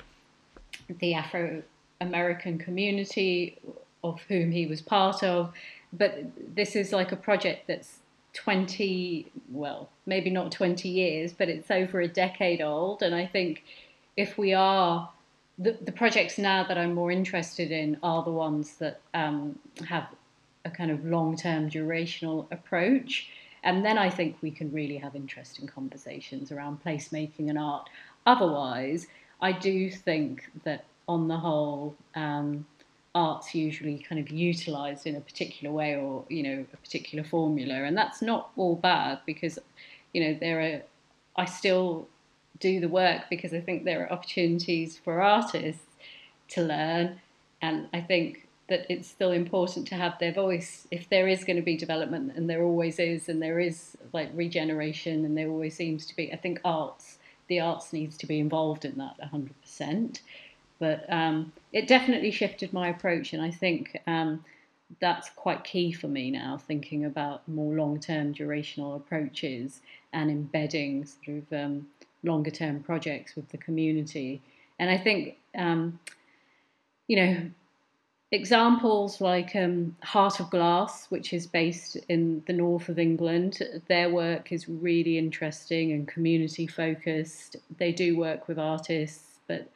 [0.87, 1.63] the Afro
[1.99, 3.57] American community
[4.03, 5.51] of whom he was part of.
[5.93, 6.19] But
[6.55, 7.99] this is like a project that's
[8.33, 13.01] 20, well, maybe not 20 years, but it's over a decade old.
[13.01, 13.63] And I think
[14.15, 15.09] if we are,
[15.57, 19.57] the, the projects now that I'm more interested in are the ones that um,
[19.87, 20.07] have
[20.65, 23.29] a kind of long term durational approach.
[23.63, 27.89] And then I think we can really have interesting conversations around placemaking and art.
[28.25, 29.07] Otherwise,
[29.41, 32.65] I do think that on the whole, um,
[33.17, 37.75] art's usually kind of utilized in a particular way or you know a particular formula
[37.87, 39.57] and that's not all bad because
[40.13, 40.81] you know there are
[41.41, 42.07] i still
[42.59, 45.85] do the work because i think there are opportunities for artists
[46.47, 47.19] to learn
[47.61, 50.87] and i think that it's still important to have their voice.
[50.91, 54.29] If there is going to be development and there always is and there is like
[54.33, 58.39] regeneration and there always seems to be i think arts the arts needs to be
[58.39, 60.19] involved in that 100%
[60.79, 64.43] but um, it definitely shifted my approach, and I think um,
[64.99, 69.81] that's quite key for me now, thinking about more long term durational approaches
[70.13, 71.87] and embedding sort of um,
[72.23, 74.41] longer term projects with the community.
[74.79, 75.99] And I think, um,
[77.07, 77.49] you know,
[78.31, 84.09] examples like um, Heart of Glass, which is based in the north of England, their
[84.09, 87.55] work is really interesting and community focused.
[87.77, 89.69] They do work with artists, but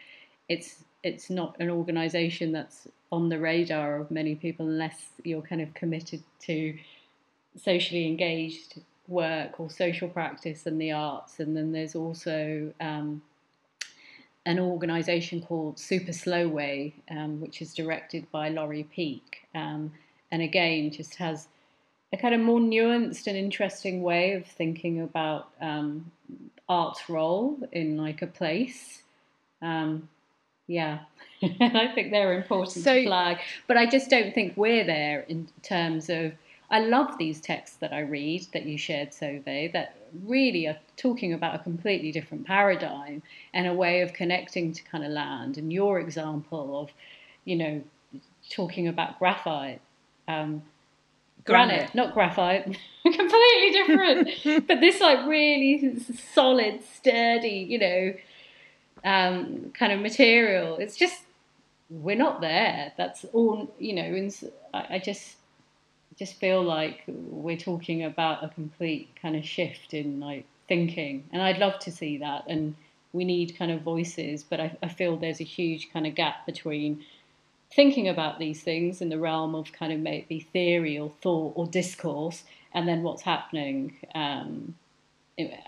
[0.49, 5.62] it's it's not an organization that's on the radar of many people unless you're kind
[5.62, 6.78] of committed to
[7.58, 11.39] socially engaged work or social practice and the arts.
[11.39, 13.22] And then there's also um,
[14.45, 19.47] an organization called Super Slow Way, um, which is directed by Laurie Peake.
[19.54, 19.91] Um,
[20.32, 21.47] and again, just has
[22.14, 26.12] a kind of more nuanced and interesting way of thinking about um,
[26.70, 29.04] art's role in like a place.
[30.72, 30.99] Yeah.
[31.43, 33.39] I think they're important so, to flag.
[33.67, 36.34] But I just don't think we're there in terms of.
[36.69, 39.93] I love these texts that I read that you shared, Sove, that
[40.24, 43.22] really are talking about a completely different paradigm
[43.53, 45.57] and a way of connecting to kind of land.
[45.57, 46.91] And your example of,
[47.43, 47.84] you know,
[48.49, 49.82] talking about graphite,
[50.30, 50.63] um,
[51.43, 52.63] granite, granite, not graphite,
[53.03, 54.67] completely different.
[54.67, 55.99] but this like really
[56.34, 58.13] solid, sturdy, you know,
[59.04, 60.78] um, kind of material.
[60.78, 61.22] It's just
[61.89, 62.93] we're not there.
[62.97, 64.04] That's all you know.
[64.04, 65.36] And I, I just
[66.18, 71.41] just feel like we're talking about a complete kind of shift in like thinking, and
[71.41, 72.45] I'd love to see that.
[72.47, 72.76] And
[73.14, 76.45] we need kind of voices, but I, I feel there's a huge kind of gap
[76.45, 77.04] between
[77.74, 81.66] thinking about these things in the realm of kind of maybe theory or thought or
[81.66, 82.43] discourse,
[82.74, 84.76] and then what's happening um,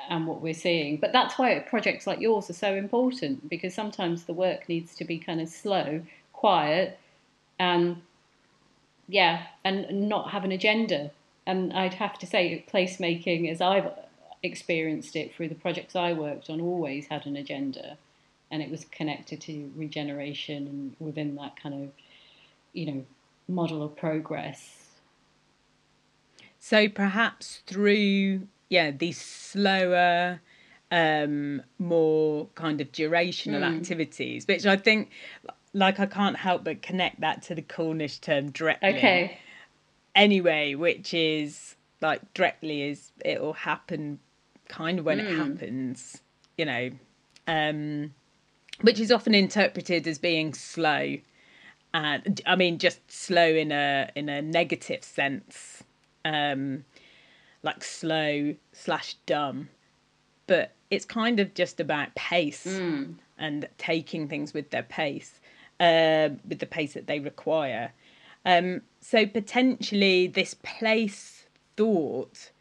[0.09, 0.97] and what we're seeing.
[0.97, 5.05] But that's why projects like yours are so important because sometimes the work needs to
[5.05, 6.01] be kind of slow,
[6.34, 6.99] quiet,
[7.59, 8.01] and
[9.07, 11.11] yeah, and not have an agenda.
[11.45, 13.91] And I'd have to say, placemaking, as I've
[14.43, 17.97] experienced it through the projects I worked on, always had an agenda,
[18.49, 21.89] and it was connected to regeneration and within that kind of,
[22.71, 23.05] you know,
[23.47, 24.84] model of progress.
[26.59, 30.41] So perhaps through yeah these slower
[30.91, 33.78] um more kind of durational mm.
[33.78, 35.11] activities which i think
[35.74, 39.38] like i can't help but connect that to the cornish term dreckly okay
[40.15, 44.19] anyway which is like dreckly is it will happen
[44.67, 45.30] kind of when mm.
[45.30, 46.21] it happens
[46.57, 46.89] you know
[47.47, 48.11] um
[48.82, 51.15] which is often interpreted as being slow
[51.93, 55.84] and i mean just slow in a in a negative sense
[56.26, 56.84] um
[57.64, 59.70] like slow slash dumb,
[60.47, 63.16] but it's kind of just about pace mm.
[63.38, 65.39] and taking things with their pace,
[65.80, 67.91] uh, with the pace that they require.
[68.45, 71.45] Um, so potentially this place
[71.78, 72.51] thought,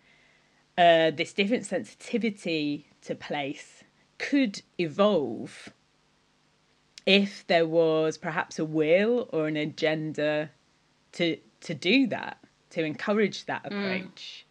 [0.79, 3.83] uh, this different sensitivity to place
[4.19, 5.73] could evolve
[7.05, 10.51] if there was perhaps a will or an agenda
[11.11, 12.39] to to do that
[12.71, 13.67] to encourage that mm.
[13.67, 14.47] approach.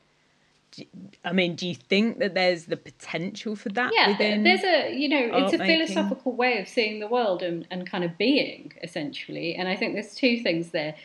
[1.25, 3.91] I mean, do you think that there's the potential for that?
[3.93, 5.87] Yeah, there's a you know, it's a making?
[5.87, 9.55] philosophical way of seeing the world and, and kind of being essentially.
[9.55, 10.95] And I think there's two things there.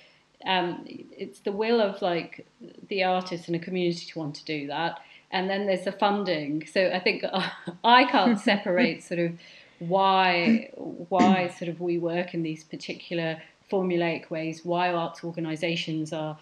[0.45, 2.47] Um, it's the will of like
[2.89, 5.01] the artist and a community to want to do that,
[5.31, 6.67] and then there's the funding.
[6.67, 7.49] So I think uh,
[7.85, 9.33] I can't separate sort of
[9.79, 16.39] why why sort of we work in these particular formulaic ways, why arts organisations are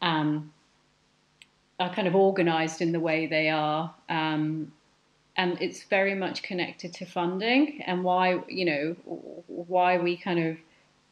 [0.00, 0.52] um,
[1.82, 4.72] are kind of organised in the way they are, um,
[5.36, 8.96] and it's very much connected to funding and why you know
[9.46, 10.56] why we kind of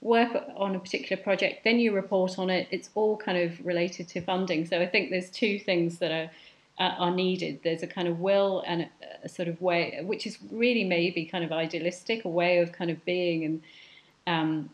[0.00, 2.66] work on a particular project, then you report on it.
[2.70, 4.64] It's all kind of related to funding.
[4.66, 6.30] So I think there's two things that are
[6.78, 7.60] are needed.
[7.62, 8.88] There's a kind of will and a,
[9.24, 12.90] a, sort of way, which is really maybe kind of idealistic, a way of kind
[12.90, 13.62] of being and
[14.26, 14.70] um,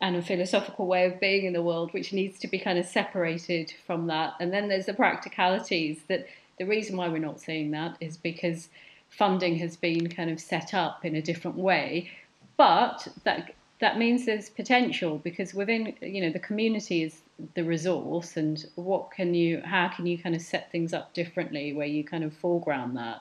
[0.00, 2.86] and a philosophical way of being in the world, which needs to be kind of
[2.86, 4.34] separated from that.
[4.40, 6.26] And then there's the practicalities that
[6.58, 8.68] the reason why we're not seeing that is because
[9.08, 12.10] funding has been kind of set up in a different way.
[12.56, 17.20] But that that means there's potential because within you know the community is
[17.54, 21.72] the resource and what can you how can you kind of set things up differently
[21.72, 23.20] where you kind of foreground that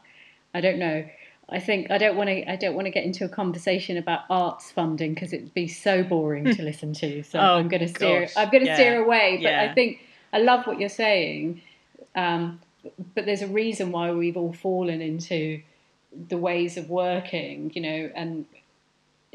[0.54, 1.06] i don't know
[1.50, 4.22] i think i don't want to i don't want to get into a conversation about
[4.30, 7.88] arts funding because it'd be so boring to listen to so oh, i'm going to
[7.88, 8.34] steer gosh.
[8.38, 8.76] i'm going to yeah.
[8.76, 9.68] steer away but yeah.
[9.70, 10.00] i think
[10.34, 11.62] i love what you're saying
[12.16, 12.62] um,
[13.14, 15.62] but there's a reason why we've all fallen into
[16.30, 18.46] the ways of working you know and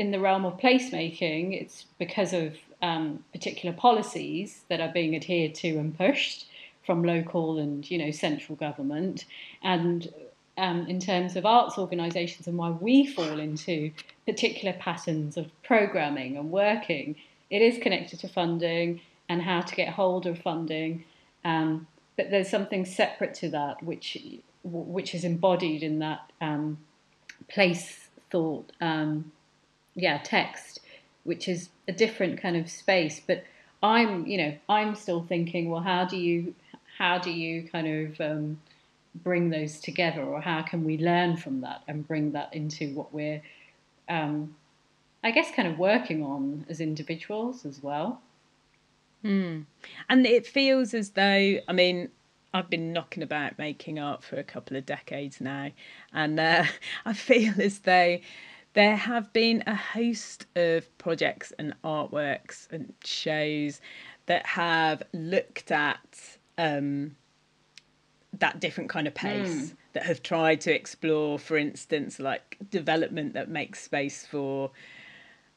[0.01, 5.55] in the realm of placemaking, it's because of um, particular policies that are being adhered
[5.57, 6.47] to and pushed
[6.87, 9.27] from local and you know central government,
[9.63, 10.11] and
[10.57, 13.93] um, in terms of arts organisations and why we fall into
[14.27, 17.17] particular patterns of programming and working,
[17.51, 21.05] it is connected to funding and how to get hold of funding.
[21.45, 21.87] Um,
[22.17, 24.17] but there's something separate to that, which
[24.63, 26.77] which is embodied in that um,
[27.49, 29.33] place thought um,
[29.95, 30.81] yeah text,
[31.25, 33.21] which is a different kind of space.
[33.27, 33.45] But
[33.83, 36.55] I'm you know I'm still thinking, well, how do you
[36.99, 38.61] how do you kind of um,
[39.15, 43.13] bring those together, or how can we learn from that and bring that into what
[43.13, 43.43] we're
[44.09, 44.55] um,
[45.23, 48.21] I guess kind of working on as individuals as well.
[49.25, 49.67] Mm.
[50.09, 52.09] And it feels as though, I mean,
[52.55, 55.71] I've been knocking about making art for a couple of decades now,
[56.13, 56.65] and uh,
[57.05, 58.19] I feel as though
[58.73, 63.81] there have been a host of projects and artworks and shows
[64.27, 67.17] that have looked at um,
[68.39, 69.77] that different kind of pace mm.
[69.93, 74.71] that have tried to explore, for instance, like development that makes space for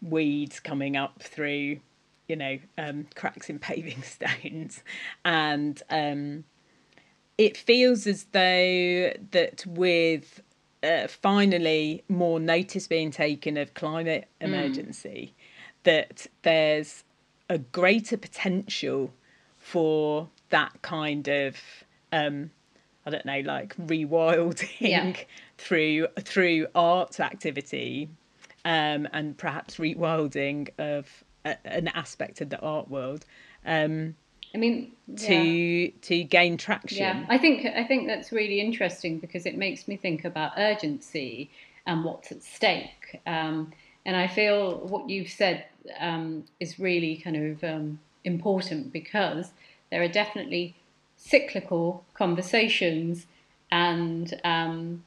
[0.02, 1.80] weeds coming up through,
[2.28, 4.84] you know, um, cracks in paving stones.
[5.24, 6.44] And um,
[7.38, 10.42] it feels as though that with
[10.82, 14.48] uh, finally more notice being taken of climate mm.
[14.48, 15.84] emergency, mm.
[15.84, 17.04] that there's
[17.50, 19.14] a greater potential
[19.60, 21.56] for that kind of
[22.12, 22.52] um,
[23.06, 25.14] I don't know, like rewilding yeah.
[25.58, 28.10] through through arts activity,
[28.66, 33.26] um, and perhaps rewilding of a, an aspect of the art world.
[33.66, 34.16] Um,
[34.56, 35.92] I mean, to yeah.
[36.02, 37.00] to gain traction.
[37.00, 41.50] Yeah, I think I think that's really interesting because it makes me think about urgency
[41.86, 43.22] and what's at stake.
[43.26, 43.72] Um,
[44.06, 45.66] and I feel what you've said
[46.00, 49.52] um, is really kind of um, important because
[49.90, 50.76] there are definitely
[51.26, 53.26] cyclical conversations
[53.72, 55.04] and um,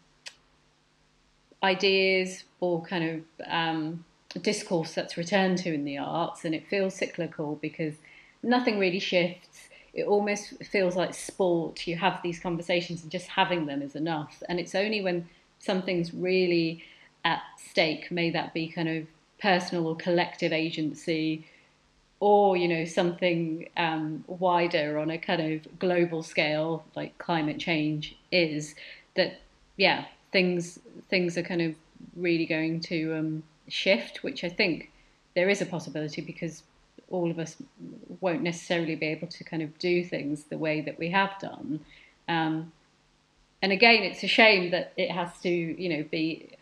[1.63, 4.05] ideas or kind of um,
[4.43, 7.95] discourse that's returned to in the arts, and it feels cyclical because
[8.43, 9.69] nothing really shifts.
[9.93, 11.87] It almost feels like sport.
[11.87, 14.43] You have these conversations and just having them is enough.
[14.49, 16.85] And it's only when something's really
[17.25, 19.07] at stake, may that be kind of
[19.41, 21.47] personal or collective agency,
[22.27, 28.17] or you know something um, wider on a kind of global scale, like climate change
[28.33, 28.75] is
[29.15, 29.39] that
[29.77, 31.77] yeah things things are kind of
[32.17, 34.91] really going to um, shift, which I think
[35.37, 36.65] there is a possibility because
[37.13, 37.55] all of us
[38.21, 41.79] won't necessarily be able to kind of do things the way that we have done.
[42.27, 42.73] Um,
[43.63, 46.56] and again, it's a shame that it has to, you know, be.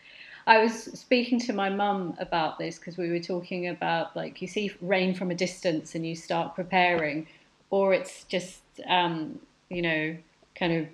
[0.47, 4.47] I was speaking to my mum about this because we were talking about like you
[4.47, 7.27] see rain from a distance and you start preparing,
[7.71, 9.39] or it's just, um,
[9.69, 10.17] you know,
[10.53, 10.87] kind of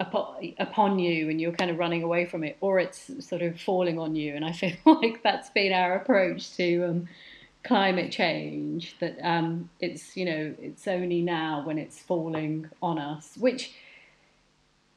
[0.00, 3.98] upon, you and you're kind of running away from it, or it's sort of falling
[3.98, 4.34] on you.
[4.34, 7.08] And I feel like that's been our approach to um,
[7.64, 13.36] climate change that um, it's you know it's only now when it's falling on us
[13.38, 13.72] which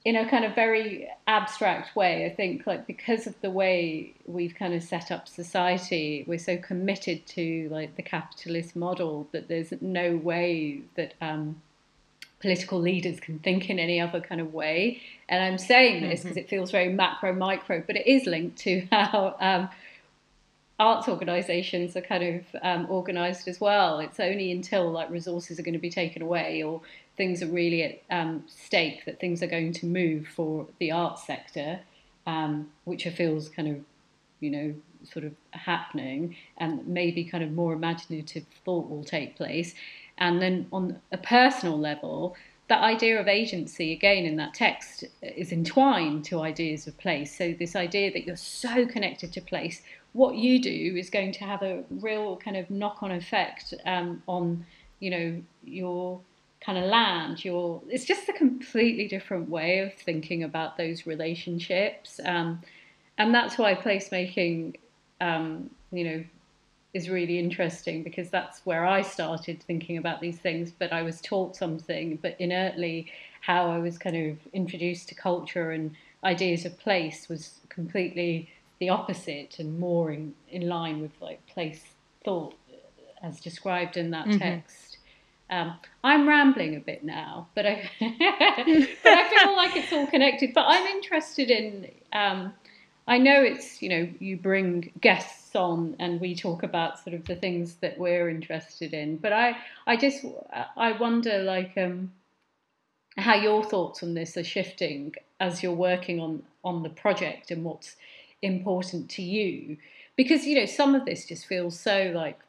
[0.04, 4.56] in a kind of very abstract way i think like because of the way we've
[4.56, 9.74] kind of set up society we're so committed to like the capitalist model that there's
[9.82, 11.62] no way that um,
[12.40, 15.00] political leaders can think in any other kind of way
[15.30, 16.40] and i'm saying this because mm-hmm.
[16.40, 19.70] it feels very macro micro but it is linked to how um,
[20.82, 24.00] arts organisations are kind of um, organised as well.
[24.00, 26.82] It's only until like resources are going to be taken away or
[27.18, 31.26] things are really at um, stake that things are going to move for the arts
[31.26, 31.80] sector,
[32.26, 33.78] um, which feels kind of,
[34.40, 39.74] you know, sort of happening, and maybe kind of more imaginative thought will take place.
[40.18, 42.36] And then on a personal level,
[42.72, 47.54] that idea of agency again in that text is entwined to ideas of place so
[47.60, 49.82] this idea that you're so connected to place
[50.14, 54.66] what you do is going to have a real kind of knock-on effect um, on
[55.02, 56.22] you know your
[56.66, 62.20] kind of land your it's just a completely different way of thinking about those relationships
[62.26, 62.62] um,
[63.18, 64.76] and that's why placemaking
[65.20, 66.24] um, you know
[66.94, 71.22] is really interesting because that's where I started thinking about these things but I was
[71.22, 76.78] taught something but inertly how I was kind of introduced to culture and ideas of
[76.80, 78.50] place was completely
[78.80, 81.82] the opposite and more in, in line with like place
[82.24, 82.54] thought
[83.24, 84.40] as described in that mm-hmm.
[84.40, 84.91] text.
[85.52, 90.54] Um, I'm rambling a bit now, but I but I feel like it's all connected.
[90.54, 91.92] But I'm interested in.
[92.14, 92.54] Um,
[93.08, 97.26] I know it's you know you bring guests on and we talk about sort of
[97.26, 99.18] the things that we're interested in.
[99.18, 100.26] But I I just
[100.78, 102.14] I wonder like um,
[103.18, 107.66] how your thoughts on this are shifting as you're working on on the project and
[107.66, 107.98] what's
[108.42, 109.78] important to you
[110.16, 112.40] because you know some of this just feels so like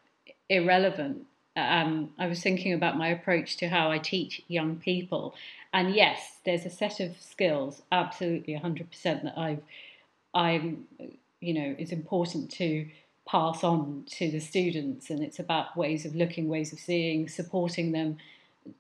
[0.49, 1.27] irrelevant
[1.57, 5.35] um, i was thinking about my approach to how i teach young people.
[5.75, 9.63] And yes there's a set of skills absolutely 100% that i've
[10.35, 10.87] i'm
[11.41, 12.87] you know it's important to
[13.27, 15.11] pass on to the students.
[15.11, 18.19] And it's about ways of looking ways of seeing supporting them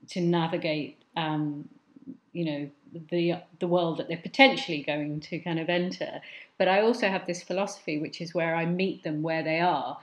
[0.09, 1.68] to navigate um,
[2.33, 2.70] you know
[3.11, 6.20] the the world that they're potentially going to kind of enter.
[6.59, 9.99] But I also have this philosophy, which is where I meet them where they are,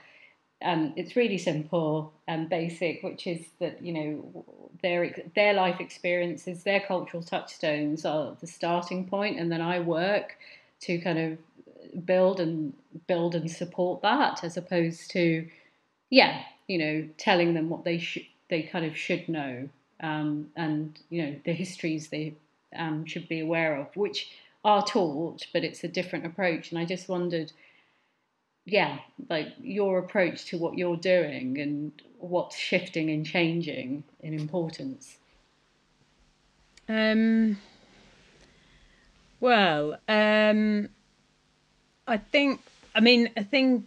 [0.60, 4.44] and it's really simple and basic, which is that you know
[4.82, 10.36] their their life experiences, their cultural touchstones are the starting point, and then I work
[10.82, 12.72] to kind of build and
[13.06, 15.48] build and support that, as opposed to
[16.10, 19.68] yeah, you know, telling them what they should they kind of should know
[20.02, 22.34] um, and you know the histories they
[22.76, 24.30] um, should be aware of, which
[24.64, 26.70] are taught, but it's a different approach.
[26.70, 27.52] And I just wondered,
[28.70, 28.98] yeah,
[29.28, 35.16] like your approach to what you're doing and what's shifting and changing in importance.
[36.88, 37.58] Um.
[39.40, 40.88] Well, um,
[42.06, 42.60] I think.
[42.94, 43.86] I mean, a thing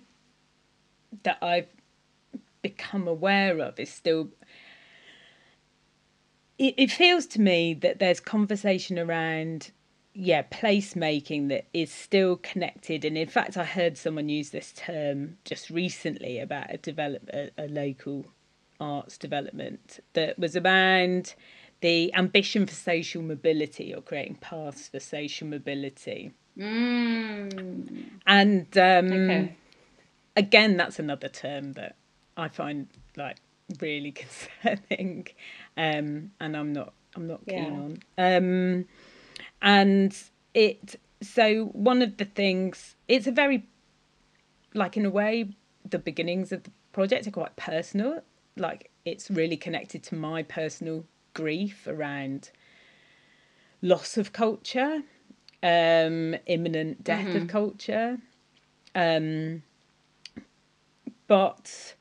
[1.24, 1.68] that I've
[2.62, 4.30] become aware of is still
[6.58, 9.72] it, it feels to me that there's conversation around
[10.14, 15.38] yeah placemaking that is still connected and in fact i heard someone use this term
[15.44, 18.26] just recently about a develop a, a local
[18.80, 21.36] arts development that was around
[21.82, 28.10] the ambition for social mobility or creating paths for social mobility mm.
[28.28, 29.56] and um, okay.
[30.36, 31.96] again that's another term that
[32.38, 32.88] i find
[33.18, 33.38] like
[33.82, 34.12] really
[34.64, 35.28] concerning
[35.78, 38.26] um, and I'm not I'm not keen yeah.
[38.26, 38.38] on.
[38.38, 38.86] Um,
[39.64, 40.16] and
[40.54, 43.66] it so one of the things it's a very
[44.76, 45.50] like in a way
[45.90, 48.22] the beginnings of the project are quite personal.
[48.56, 52.52] Like it's really connected to my personal grief around
[53.82, 55.02] loss of culture,
[55.62, 57.38] um, imminent death mm-hmm.
[57.38, 58.18] of culture.
[58.96, 59.64] Um,
[61.28, 61.96] but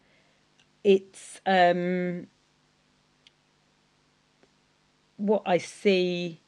[0.84, 2.26] it's um,
[5.16, 6.41] what I see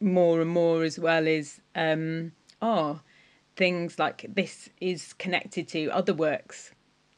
[0.00, 2.32] more and more as well is um,
[2.62, 3.00] oh
[3.56, 6.72] things like this is connected to other works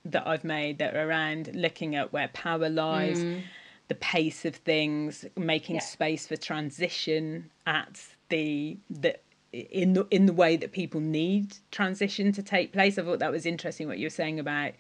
[0.05, 3.43] that I've made that are around looking at where power lies, mm.
[3.87, 5.83] the pace of things, making yeah.
[5.83, 9.17] space for transition at the the
[9.53, 12.99] in the in the way that people need transition to take place.
[12.99, 14.73] I thought that was interesting what you were saying about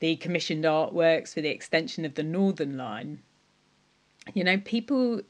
[0.00, 3.22] the commissioned artworks for the extension of the Northern Line
[4.34, 5.22] you know, people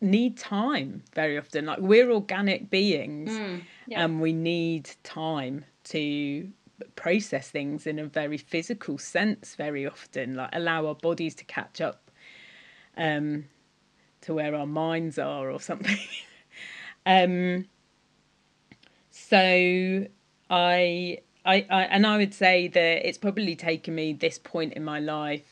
[0.00, 1.66] need time very often.
[1.66, 4.04] Like we're organic beings mm, yeah.
[4.04, 6.48] and we need time to
[6.94, 11.80] process things in a very physical sense very often, like allow our bodies to catch
[11.80, 12.10] up
[12.96, 13.44] um,
[14.22, 15.98] to where our minds are or something.
[17.06, 17.66] um,
[19.10, 20.06] so
[20.50, 24.84] I, I, I, and I would say that it's probably taken me this point in
[24.84, 25.44] my life.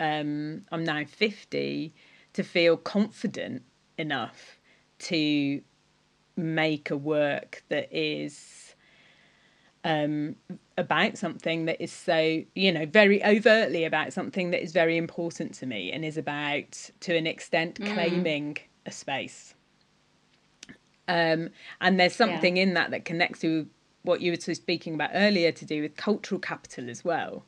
[0.00, 1.94] Um, I'm now fifty
[2.32, 3.62] to feel confident
[4.02, 4.60] enough
[4.98, 5.62] to
[6.36, 8.74] make a work that is
[9.84, 10.36] um,
[10.76, 15.54] about something that is so, you know, very overtly about something that is very important
[15.54, 17.92] to me and is about, to an extent, mm.
[17.94, 19.54] claiming a space.
[21.08, 21.50] Um,
[21.80, 22.62] and there's something yeah.
[22.62, 23.66] in that that connects to
[24.02, 27.44] what you were speaking about earlier to do with cultural capital as well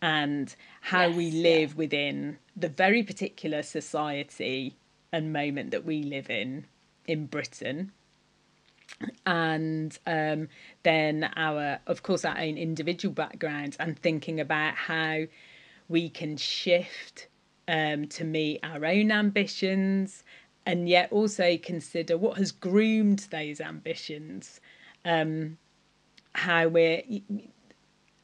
[0.00, 1.76] and how yes, we live yeah.
[1.76, 4.76] within the very particular society
[5.12, 6.66] and moment that we live in
[7.06, 7.92] in Britain.
[9.26, 10.48] And um,
[10.82, 15.24] then our of course our own individual backgrounds and thinking about how
[15.88, 17.28] we can shift
[17.66, 20.24] um, to meet our own ambitions
[20.66, 24.60] and yet also consider what has groomed those ambitions.
[25.04, 25.56] Um,
[26.34, 27.02] how we're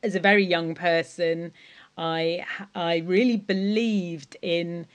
[0.02, 1.52] as a very young person
[1.98, 4.86] i i really believed in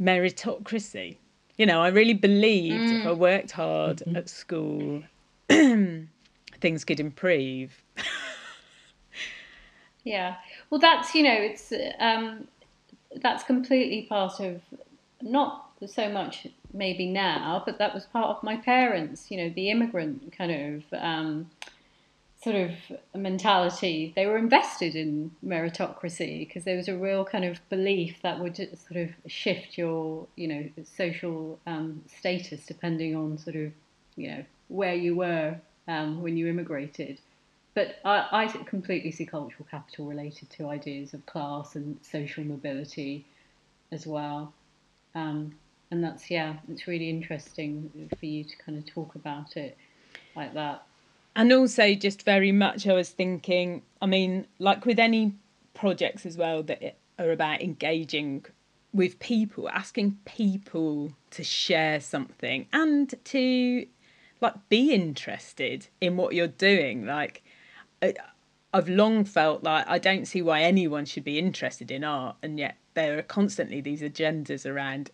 [0.00, 1.16] meritocracy
[1.56, 3.00] you know, I really believed mm.
[3.00, 3.18] if I mm.
[3.18, 4.16] worked hard mm-hmm.
[4.16, 5.02] at school,
[5.48, 7.82] things could improve.
[10.04, 10.36] yeah.
[10.68, 12.46] Well, that's, you know, it's, um,
[13.22, 14.60] that's completely part of
[15.22, 19.70] not so much maybe now, but that was part of my parents, you know, the
[19.70, 21.50] immigrant kind of, um,
[22.46, 24.12] sort of mentality.
[24.14, 28.56] They were invested in meritocracy because there was a real kind of belief that would
[28.56, 33.72] sort of shift your, you know, social um, status depending on sort of,
[34.14, 35.56] you know, where you were
[35.88, 37.18] um, when you immigrated.
[37.74, 43.26] But I, I completely see cultural capital related to ideas of class and social mobility
[43.90, 44.52] as well.
[45.16, 45.56] Um,
[45.90, 49.76] and that's, yeah, it's really interesting for you to kind of talk about it
[50.36, 50.86] like that
[51.36, 55.32] and also just very much i was thinking i mean like with any
[55.74, 58.44] projects as well that are about engaging
[58.92, 63.86] with people asking people to share something and to
[64.40, 67.42] like be interested in what you're doing like
[68.72, 72.58] i've long felt like i don't see why anyone should be interested in art and
[72.58, 75.10] yet there are constantly these agendas around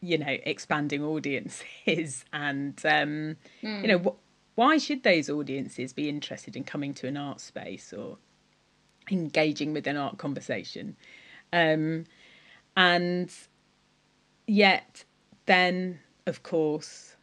[0.00, 3.82] you know expanding audiences and um mm.
[3.82, 4.14] you know what
[4.54, 8.18] why should those audiences be interested in coming to an art space or
[9.10, 10.96] engaging with an art conversation?
[11.52, 12.06] Um,
[12.76, 13.32] and
[14.46, 15.04] yet,
[15.46, 17.16] then, of course,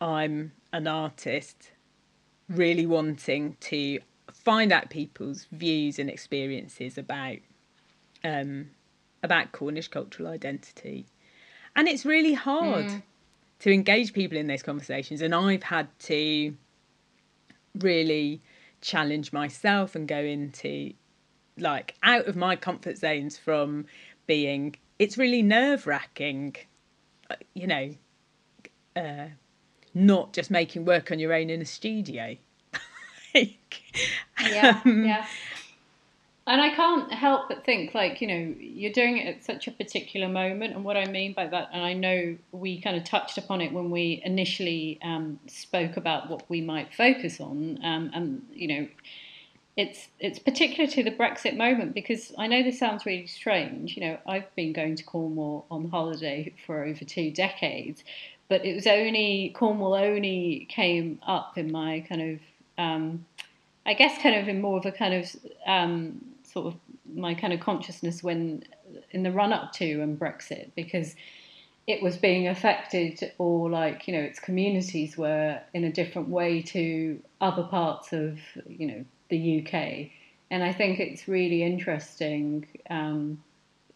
[0.00, 1.70] I'm an artist
[2.48, 4.00] really wanting to
[4.32, 7.38] find out people's views and experiences about
[8.24, 8.70] um,
[9.22, 11.06] about Cornish cultural identity,
[11.76, 13.02] and it's really hard mm.
[13.62, 15.22] To engage people in those conversations.
[15.22, 16.54] And I've had to
[17.78, 18.42] really
[18.80, 20.92] challenge myself and go into
[21.56, 23.86] like out of my comfort zones from
[24.26, 26.56] being it's really nerve wracking
[27.30, 27.94] uh, you know
[28.96, 29.26] uh,
[29.94, 32.34] not just making work on your own in a studio
[33.34, 33.82] like,
[34.50, 35.26] yeah um, yeah
[36.46, 39.70] and I can't help but think, like, you know, you're doing it at such a
[39.70, 40.74] particular moment.
[40.74, 43.72] And what I mean by that, and I know we kind of touched upon it
[43.72, 47.78] when we initially um, spoke about what we might focus on.
[47.84, 48.88] Um, and, you know,
[49.76, 53.96] it's it's particular to the Brexit moment because I know this sounds really strange.
[53.96, 58.04] You know, I've been going to Cornwall on holiday for over two decades,
[58.48, 62.40] but it was only Cornwall only came up in my kind of
[62.76, 63.24] um,
[63.86, 65.36] I guess kind of in more of a kind of
[65.66, 66.74] um, sort of
[67.14, 68.64] my kind of consciousness when
[69.10, 71.14] in the run up to and Brexit because
[71.86, 76.62] it was being affected or like you know its communities were in a different way
[76.62, 78.38] to other parts of
[78.68, 80.10] you know the UK
[80.50, 83.42] and I think it's really interesting um,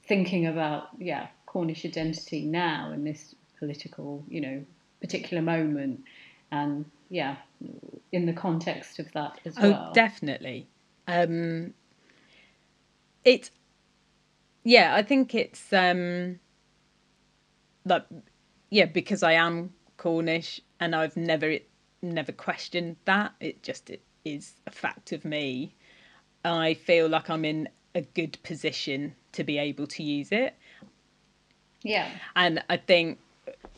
[0.05, 4.65] thinking about yeah Cornish identity now in this political you know
[5.01, 6.03] particular moment
[6.51, 7.37] and yeah
[8.13, 9.87] in the context of that as oh, well.
[9.91, 10.67] Oh, definitely.
[11.09, 11.73] Um,
[13.27, 13.51] it's
[14.65, 16.41] yeah, I think it's um,
[17.85, 18.07] like
[18.71, 21.59] yeah, because I am Cornish and I've never
[22.01, 23.35] never questioned that.
[23.41, 25.75] It just it is a fact of me.
[26.45, 30.55] I feel like I'm in a good position to be able to use it.
[31.83, 32.09] Yeah.
[32.37, 33.19] And I think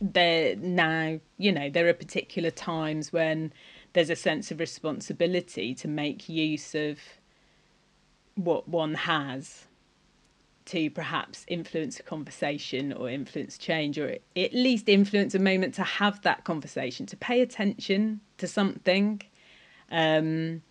[0.00, 3.52] there now, you know, there are particular times when
[3.94, 6.98] there's a sense of responsibility to make use of
[8.38, 9.66] what one has
[10.66, 15.82] to perhaps influence a conversation or influence change or at least influence a moment to
[15.82, 19.22] have that conversation to pay attention to something.
[19.90, 20.62] Um,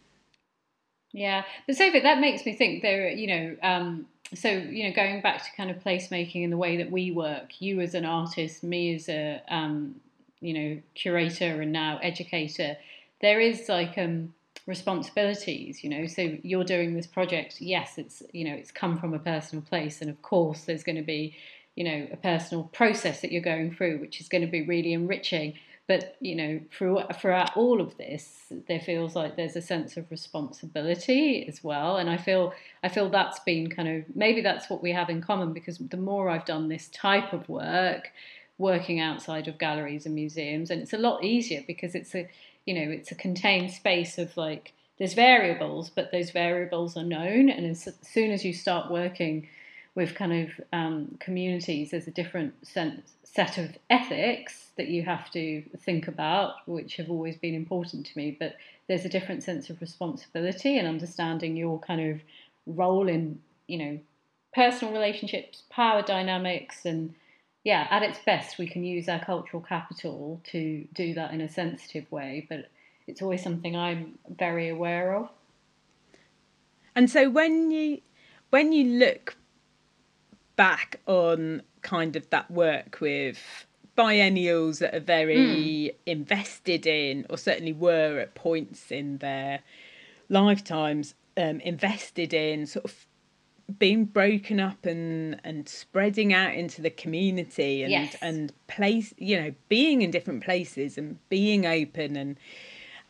[1.14, 4.06] yeah but Sovay that makes me think there you know um,
[4.36, 7.60] so you know going back to kind of placemaking and the way that we work
[7.60, 9.96] you as an artist me as a um,
[10.42, 12.78] you know curator and now educator
[13.22, 14.34] there is like um
[14.68, 19.14] responsibilities you know so you're doing this project yes it's you know it's come from
[19.14, 21.34] a personal place and of course there's going to be
[21.76, 24.92] you know a personal process that you're going through which is going to be really
[24.92, 25.54] enriching.
[25.88, 30.12] But you know through, throughout all of this there feels like there's a sense of
[30.12, 32.54] responsibility as well and i feel
[32.84, 35.96] i feel that's been kind of maybe that's what we have in common because the
[35.96, 38.12] more i've done this type of work
[38.58, 42.28] working outside of galleries and museums and it's a lot easier because it's a
[42.68, 47.50] you know it's a contained space of like there's variables but those variables are known
[47.50, 49.48] and as soon as you start working
[49.96, 55.32] with kind of um, communities there's a different sense, set of ethics that you have
[55.32, 58.56] to think about which have always been important to me but
[58.88, 62.22] there's a different sense of responsibility and understanding your kind of
[62.68, 64.00] role in you know
[64.54, 67.14] personal relationships power dynamics and
[67.68, 71.50] yeah, at its best, we can use our cultural capital to do that in a
[71.50, 72.70] sensitive way, but
[73.08, 75.28] it's always something I'm very aware of.
[76.96, 78.00] And so when you
[78.52, 79.36] when you look
[80.56, 83.66] back on kind of that work with
[83.98, 85.96] biennials that are very mm.
[86.06, 89.60] invested in, or certainly were at points in their
[90.30, 93.07] lifetimes, um, invested in sort of
[93.80, 98.16] being broken up and and spreading out into the community and yes.
[98.22, 102.38] and place you know being in different places and being open and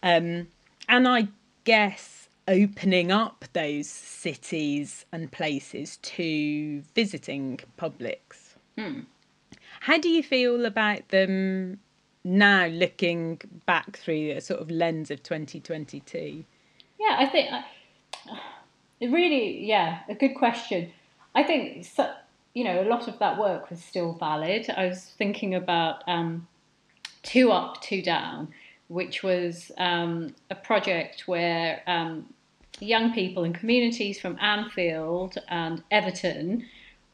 [0.02, 0.48] um
[0.90, 1.28] and I
[1.64, 8.56] guess opening up those cities and places to visiting publics.
[8.78, 9.02] Hmm.
[9.82, 11.80] How do you feel about them
[12.24, 16.46] now looking back through a sort of lens of 2022?
[17.00, 17.50] Yeah, I think
[19.02, 20.92] really, yeah, a good question.
[21.36, 22.12] I think so,
[22.54, 24.68] you know a lot of that work was still valid.
[24.76, 26.48] I was thinking about um,
[27.22, 28.48] two up, two down,
[28.88, 32.34] which was um, a project where um,
[32.80, 36.66] young people and communities from Anfield and Everton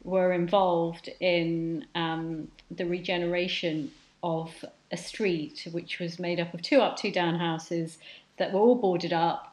[0.02, 3.90] were involved in um, the regeneration
[4.22, 7.98] of a street which was made up of two up, two down houses
[8.38, 9.52] that were all boarded up.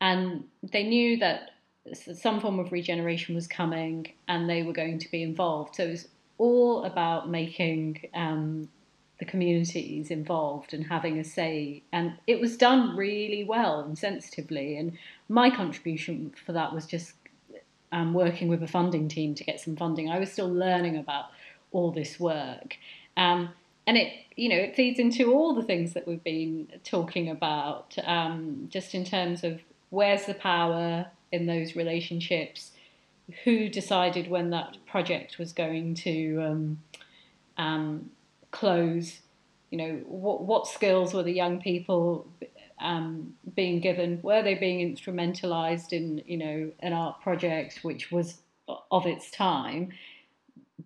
[0.00, 1.50] And they knew that
[1.94, 5.76] some form of regeneration was coming and they were going to be involved.
[5.76, 6.08] So it was
[6.38, 8.68] all about making um,
[9.18, 11.82] the communities involved and having a say.
[11.92, 14.76] And it was done really well and sensitively.
[14.76, 14.96] And
[15.28, 17.14] my contribution for that was just
[17.90, 20.10] um, working with a funding team to get some funding.
[20.10, 21.26] I was still learning about
[21.72, 22.76] all this work.
[23.16, 23.50] Um,
[23.86, 27.96] and it, you know, it feeds into all the things that we've been talking about,
[28.04, 29.60] um, just in terms of
[29.90, 32.72] where's the power, in those relationships,
[33.44, 36.82] who decided when that project was going to um,
[37.58, 38.10] um,
[38.50, 39.20] close,
[39.70, 42.26] you know, what, what skills were the young people
[42.80, 44.20] um, being given?
[44.22, 48.38] Were they being instrumentalized in, you know, an art project which was
[48.90, 49.92] of its time?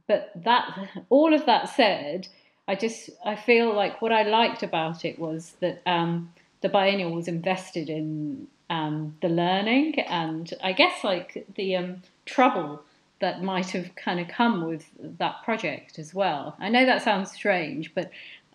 [0.08, 2.26] But that, all of that said,
[2.66, 7.12] I just, I feel like what I liked about it was that um, the biennial
[7.12, 12.82] was invested in um, the learning and I guess like the um, trouble
[13.20, 16.56] that might have kind of come with that project as well.
[16.58, 18.10] I know that sounds strange, but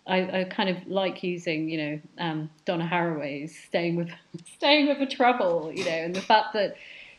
[0.08, 4.10] I, I kind of like using, you know, um, Donna Haraway's staying with
[4.56, 6.76] staying with the trouble, you know, and the fact that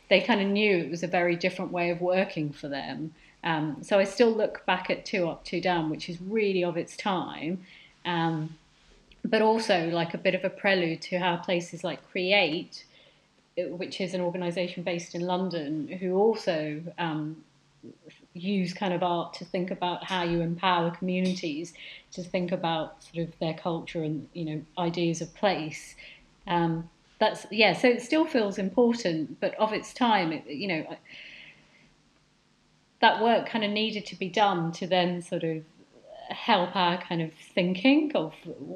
[0.09, 3.13] they kind of knew it was a very different way of working for them.
[3.45, 6.75] Um, so I still look back at Two Up, Two Down, which is really of
[6.75, 7.65] its time,
[8.03, 8.57] um,
[9.23, 12.83] but also like a bit of a prelude to how places like Create
[13.67, 17.43] which is an organisation based in London, who also um,
[18.33, 21.73] use kind of art to think about how you empower communities
[22.11, 25.95] to think about sort of their culture and you know ideas of place.
[26.47, 26.89] Um,
[27.19, 27.73] that's yeah.
[27.73, 30.97] So it still feels important, but of its time, it, you know,
[33.01, 35.63] that work kind of needed to be done to then sort of
[36.29, 38.33] help our kind of thinking of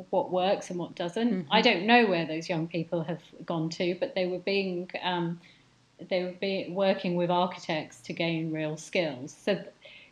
[0.09, 1.31] what works and what doesn't.
[1.31, 1.53] Mm-hmm.
[1.53, 5.39] I don't know where those young people have gone to, but they were being um,
[6.09, 9.35] they were be working with architects to gain real skills.
[9.43, 9.63] So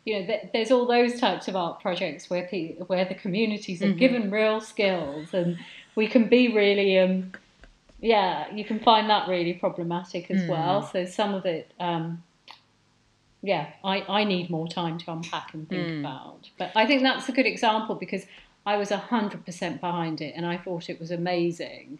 [0.04, 3.82] you know, th- there's all those types of art projects where pe- where the communities
[3.82, 3.98] are mm-hmm.
[3.98, 5.58] given real skills and
[5.94, 7.32] we can be really um,
[8.02, 10.48] yeah, you can find that really problematic as mm.
[10.48, 10.82] well.
[10.82, 12.22] So some of it, um,
[13.42, 16.00] yeah, I, I need more time to unpack and think mm.
[16.00, 16.48] about.
[16.58, 18.24] But I think that's a good example because
[18.64, 21.98] I was 100% behind it and I thought it was amazing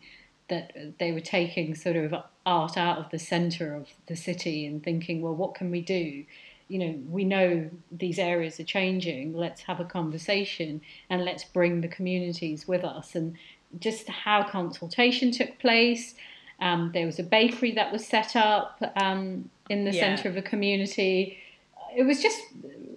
[0.48, 2.14] that they were taking sort of
[2.46, 6.24] art out of the centre of the city and thinking, well, what can we do?
[6.68, 9.34] You know, we know these areas are changing.
[9.34, 10.80] Let's have a conversation
[11.10, 13.14] and let's bring the communities with us.
[13.14, 13.36] And
[13.78, 16.14] just how consultation took place.
[16.60, 20.00] Um, there was a bakery that was set up um, in the yeah.
[20.00, 21.38] centre of a community.
[21.96, 22.38] It was just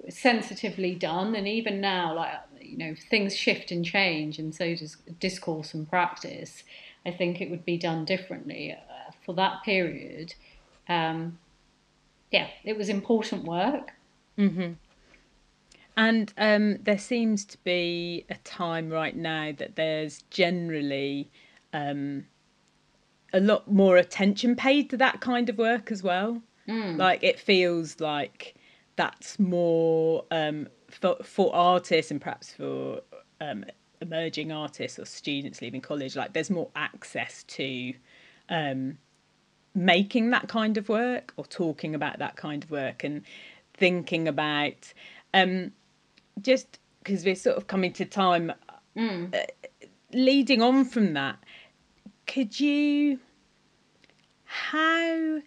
[0.09, 4.97] sensitively done, and even now, like you know, things shift and change, and so does
[5.19, 6.63] discourse and practice.
[7.05, 10.33] I think it would be done differently uh, for that period.
[10.89, 11.39] Um,
[12.31, 13.93] yeah, it was important work.
[14.37, 14.73] Mm-hmm.
[15.97, 21.29] And um, there seems to be a time right now that there's generally
[21.71, 22.25] um,
[23.31, 26.41] a lot more attention paid to that kind of work as well.
[26.67, 26.97] Mm.
[26.97, 28.55] Like it feels like
[28.95, 33.01] that's more um, for, for artists and perhaps for
[33.41, 33.65] um,
[34.01, 36.15] emerging artists or students leaving college.
[36.15, 37.93] Like there's more access to
[38.49, 38.97] um,
[39.73, 43.23] making that kind of work or talking about that kind of work and
[43.73, 44.93] thinking about
[45.33, 45.71] um,
[46.41, 48.51] just because we're sort of coming to time,
[48.97, 49.35] mm.
[49.35, 49.45] uh,
[50.13, 51.37] leading on from that,
[52.25, 53.19] could you,
[54.45, 55.41] how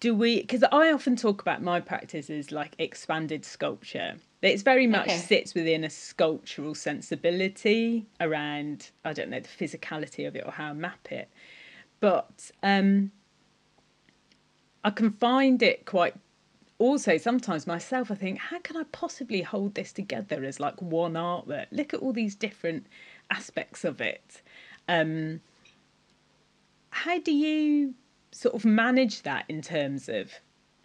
[0.00, 4.16] do we, because I often talk about my practice as like expanded sculpture.
[4.40, 5.18] It's very much okay.
[5.18, 10.70] sits within a sculptural sensibility around, I don't know, the physicality of it or how
[10.70, 11.28] I map it.
[12.00, 13.12] But um,
[14.82, 16.14] I can find it quite
[16.78, 21.12] also sometimes myself I think how can I possibly hold this together as like one
[21.12, 22.86] artwork look at all these different
[23.30, 24.40] aspects of it
[24.88, 25.42] um,
[26.88, 27.94] how do you
[28.32, 30.32] sort of manage that in terms of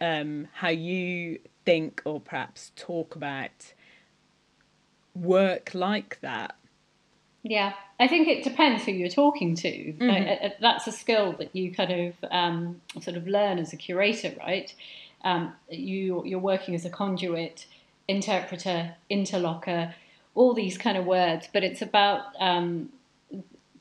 [0.00, 3.72] um, how you think or perhaps talk about
[5.14, 6.56] work like that
[7.48, 9.68] yeah, I think it depends who you're talking to.
[9.68, 10.60] Mm-hmm.
[10.60, 14.74] that's a skill that you kind of um, sort of learn as a curator, right?
[15.22, 17.66] Um, you you're working as a conduit,
[18.08, 19.94] interpreter, interlocker,
[20.34, 22.88] all these kind of words, but it's about um,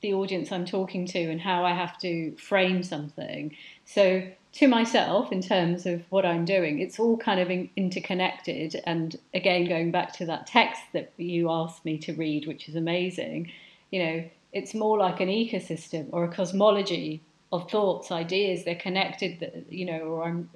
[0.06, 3.56] the audience I'm talking to and how I have to frame something.
[3.86, 8.82] So to myself, in terms of what I'm doing, it's all kind of in- interconnected.
[8.86, 12.76] And again, going back to that text that you asked me to read, which is
[12.76, 13.52] amazing,
[13.92, 18.64] you know, it's more like an ecosystem or a cosmology of thoughts, ideas.
[18.64, 20.50] They're connected, you know, or I'm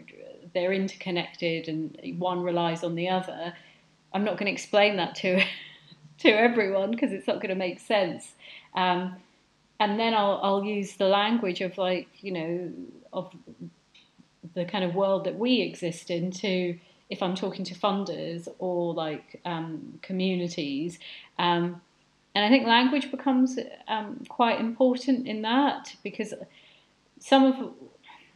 [0.54, 3.54] they're interconnected and one relies on the other.
[4.14, 5.44] I'm not going to explain that to
[6.20, 8.34] to everyone because it's not going to make sense.
[8.76, 9.16] Um,
[9.80, 12.72] and then I'll I'll use the language of like you know
[13.14, 13.34] of
[14.54, 16.78] the kind of world that we exist in to
[17.10, 21.00] if I'm talking to funders or like um, communities.
[21.38, 21.82] Um,
[22.36, 23.58] and I think language becomes
[23.88, 26.34] um, quite important in that because
[27.20, 27.74] some of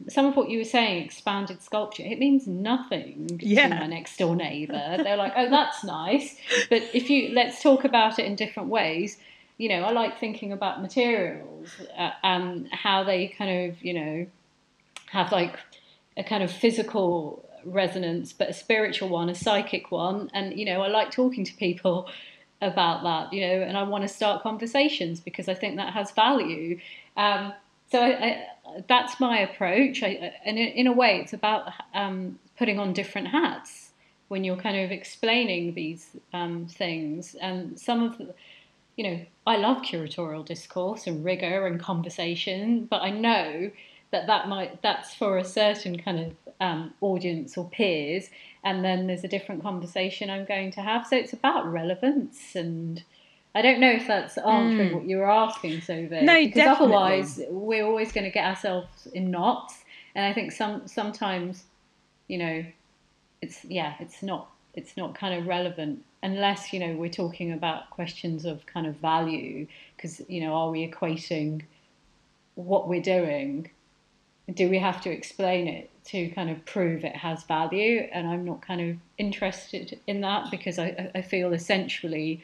[0.08, 3.68] some of what you were saying, expanded sculpture, it means nothing yeah.
[3.68, 4.98] to my next door neighbour.
[5.02, 6.36] They're like, oh, that's nice.
[6.68, 9.18] But if you, let's talk about it in different ways.
[9.56, 14.26] You know, I like thinking about materials uh, and how they kind of, you know,
[15.10, 15.56] have like
[16.16, 20.30] a kind of physical resonance, but a spiritual one, a psychic one.
[20.34, 22.08] And, you know, I like talking to people
[22.62, 26.10] about that, you know, and I want to start conversations because I think that has
[26.12, 26.78] value.
[27.16, 27.52] Um,
[27.90, 30.02] so I, I, that's my approach.
[30.02, 33.90] I, and in a way, it's about um, putting on different hats
[34.28, 37.34] when you're kind of explaining these um, things.
[37.34, 38.34] And some of the,
[38.96, 43.70] you know, I love curatorial discourse and rigor and conversation, but I know
[44.10, 48.30] that that might that's for a certain kind of um, audience or peers,
[48.62, 51.06] and then there's a different conversation I'm going to have.
[51.06, 53.02] So it's about relevance and
[53.54, 54.94] I don't know if that's answering mm.
[54.94, 56.86] what you were asking, so No, because definitely.
[56.86, 59.84] otherwise we're always going to get ourselves in knots.
[60.16, 61.64] And I think some sometimes,
[62.26, 62.64] you know,
[63.42, 67.90] it's yeah, it's not it's not kind of relevant unless you know we're talking about
[67.90, 71.62] questions of kind of value because you know are we equating
[72.56, 73.70] what we're doing?
[74.52, 78.08] Do we have to explain it to kind of prove it has value?
[78.10, 82.42] And i'm not kind of interested in that because i, I feel essentially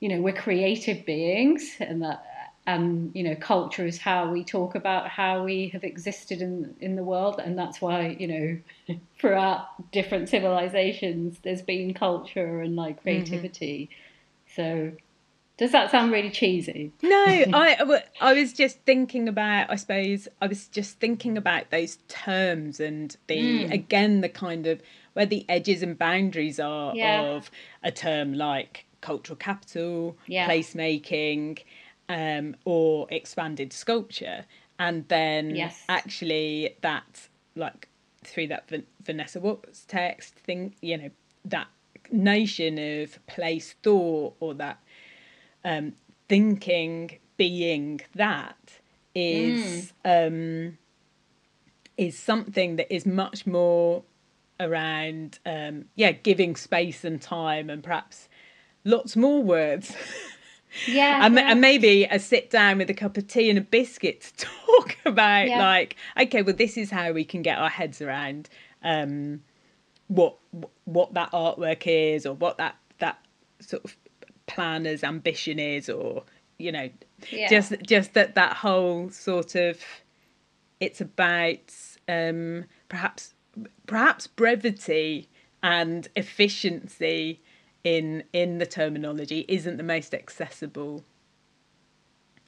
[0.00, 2.24] you know we're creative beings and that
[2.68, 6.96] and you know culture is how we talk about how we have existed in in
[6.96, 12.96] the world and that's why you know throughout different civilizations there's been culture and like
[12.96, 13.02] mm-hmm.
[13.02, 14.92] creativity mm-hmm.
[14.92, 14.96] so
[15.56, 16.92] Does that sound really cheesy?
[17.02, 17.24] No,
[17.64, 19.68] I I was just thinking about.
[19.74, 23.72] I suppose I was just thinking about those terms and the mm.
[23.72, 24.80] again the kind of
[25.14, 27.22] where the edges and boundaries are yeah.
[27.22, 27.50] of
[27.82, 30.48] a term like cultural capital, yeah.
[30.48, 31.58] placemaking,
[32.08, 34.44] um, or expanded sculpture,
[34.78, 35.84] and then yes.
[35.88, 37.88] actually that like
[38.24, 38.70] through that
[39.02, 41.10] Vanessa Watts text thing, you know
[41.44, 41.68] that
[42.10, 44.80] notion of place thought or that
[45.64, 45.92] um,
[46.28, 48.56] thinking being that
[49.14, 50.26] is mm.
[50.26, 50.78] um,
[51.96, 54.02] is something that is much more
[54.60, 58.28] around um, yeah giving space and time and perhaps
[58.84, 59.94] lots more words
[60.86, 61.50] yeah, and, yeah.
[61.50, 64.96] and, maybe a sit down with a cup of tea and a biscuit to talk
[65.04, 65.58] about yeah.
[65.58, 68.48] like okay well this is how we can get our heads around
[68.82, 69.42] um,
[70.08, 70.36] what
[70.84, 73.18] what that artwork is or what that that
[73.60, 73.96] sort of
[74.46, 76.24] planner's ambition is or
[76.58, 76.88] you know
[77.30, 77.48] yeah.
[77.48, 79.78] just just that that whole sort of
[80.80, 81.72] it's about
[82.08, 83.34] um, perhaps
[83.86, 85.28] perhaps brevity
[85.62, 87.42] and efficiency
[87.84, 91.04] in in the terminology isn't the most accessible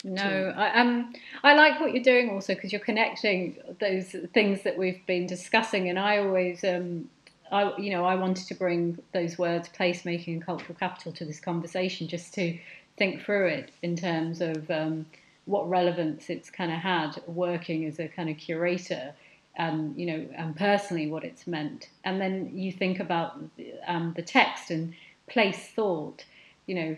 [0.03, 1.13] no, I, um,
[1.45, 5.91] I like what you're doing also because you're connecting those things that we've been discussing,
[5.91, 7.11] and I always um,
[7.53, 11.41] I, you know, I wanted to bring those words, placemaking and cultural capital, to this
[11.41, 12.59] conversation, just to
[12.97, 15.07] think through it in terms of um,
[15.47, 19.13] what relevance it's kind of had working as a kind of curator,
[19.57, 21.89] and you know, and personally what it's meant.
[22.05, 23.39] And then you think about
[23.87, 24.95] um, the text and
[25.31, 26.25] place thought.
[26.67, 26.97] You know,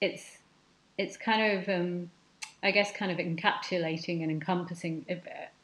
[0.00, 0.38] it's
[0.98, 2.10] it's kind of um,
[2.62, 5.06] I guess kind of encapsulating and encompassing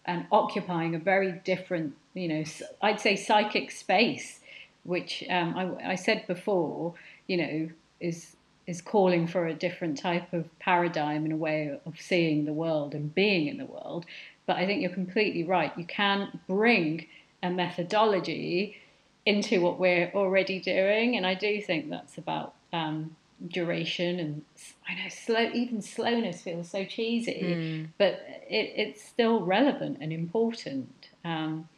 [0.04, 2.44] and occupying a very different, you know,
[2.82, 4.40] I'd say psychic space,
[4.84, 6.94] which um, I, I, said before,
[7.26, 7.68] you know,
[8.00, 8.36] is
[8.66, 12.94] is calling for a different type of paradigm and a way of seeing the world
[12.94, 14.06] and being in the world.
[14.46, 15.72] But I think you're completely right.
[15.76, 17.06] You can bring
[17.42, 18.78] a methodology
[19.26, 23.16] into what we're already doing, and I do think that's about um,
[23.48, 24.42] duration and
[24.88, 27.88] I know slow even slowness feels so cheesy, mm.
[27.98, 31.08] but it, it's still relevant and important.
[31.24, 31.68] Um,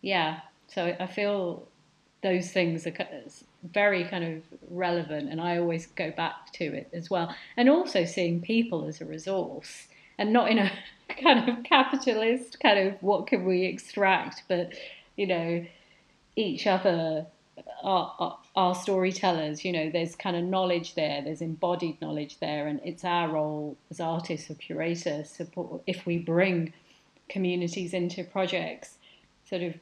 [0.00, 1.66] yeah, so I feel
[2.22, 2.94] those things are
[3.62, 7.34] very kind of relevant, and I always go back to it as well.
[7.56, 10.70] And also seeing people as a resource, and not in a
[11.22, 14.72] kind of capitalist kind of what can we extract, but
[15.16, 15.66] you know
[16.36, 17.26] each other
[17.82, 19.64] are, are, storytellers.
[19.64, 23.76] You know, there's kind of knowledge there, there's embodied knowledge there, and it's our role
[23.90, 26.72] as artists or curators support if we bring
[27.28, 28.98] communities into projects,
[29.48, 29.74] sort of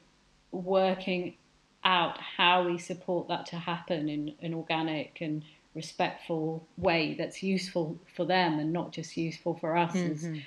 [0.51, 1.35] working
[1.83, 5.43] out how we support that to happen in an organic and
[5.75, 10.11] respectful way that's useful for them and not just useful for us mm-hmm.
[10.11, 10.41] as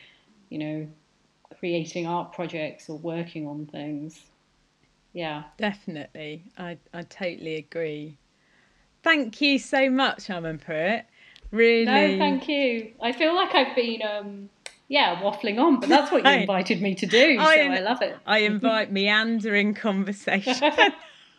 [0.50, 0.86] you know
[1.58, 4.24] creating art projects or working on things
[5.12, 5.44] yeah.
[5.58, 6.44] Definitely.
[6.56, 8.18] I, I totally agree.
[9.02, 11.04] Thank you so much, Amanprit.
[11.50, 11.84] Really.
[11.84, 12.92] No, thank you.
[13.00, 14.48] I feel like I've been um
[14.88, 18.02] yeah, waffling on, but that's what you invited me to do, so I, I love
[18.02, 18.16] it.
[18.26, 20.70] I invite meandering conversation.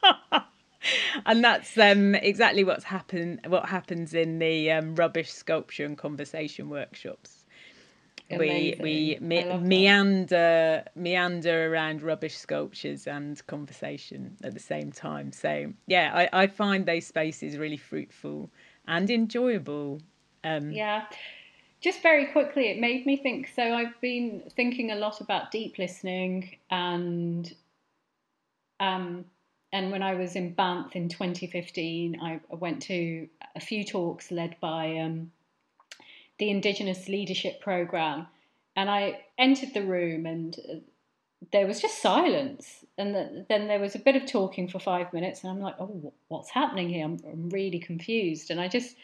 [1.26, 6.70] and that's um, exactly what's happened what happens in the um, rubbish sculpture and conversation
[6.70, 7.33] workshops
[8.30, 15.32] we we me- meander meander around rubbish sculptures and conversation at the same time.
[15.32, 18.50] So yeah, I, I find those spaces really fruitful
[18.88, 20.02] and enjoyable.
[20.44, 21.06] Um, yeah.
[21.82, 23.50] Just very quickly, it made me think.
[23.54, 27.54] So I've been thinking a lot about deep listening and
[28.80, 29.26] um,
[29.72, 34.56] and when I was in Banff in 2015, I went to a few talks led
[34.60, 35.32] by um,
[36.40, 38.28] the Indigenous Leadership Program.
[38.76, 40.58] And I entered the room and
[41.52, 42.86] there was just silence.
[42.98, 45.44] And the, then there was a bit of talking for five minutes.
[45.44, 47.06] And I'm like, oh, what's happening here?
[47.06, 48.50] I'm, I'm really confused.
[48.50, 48.96] And I just,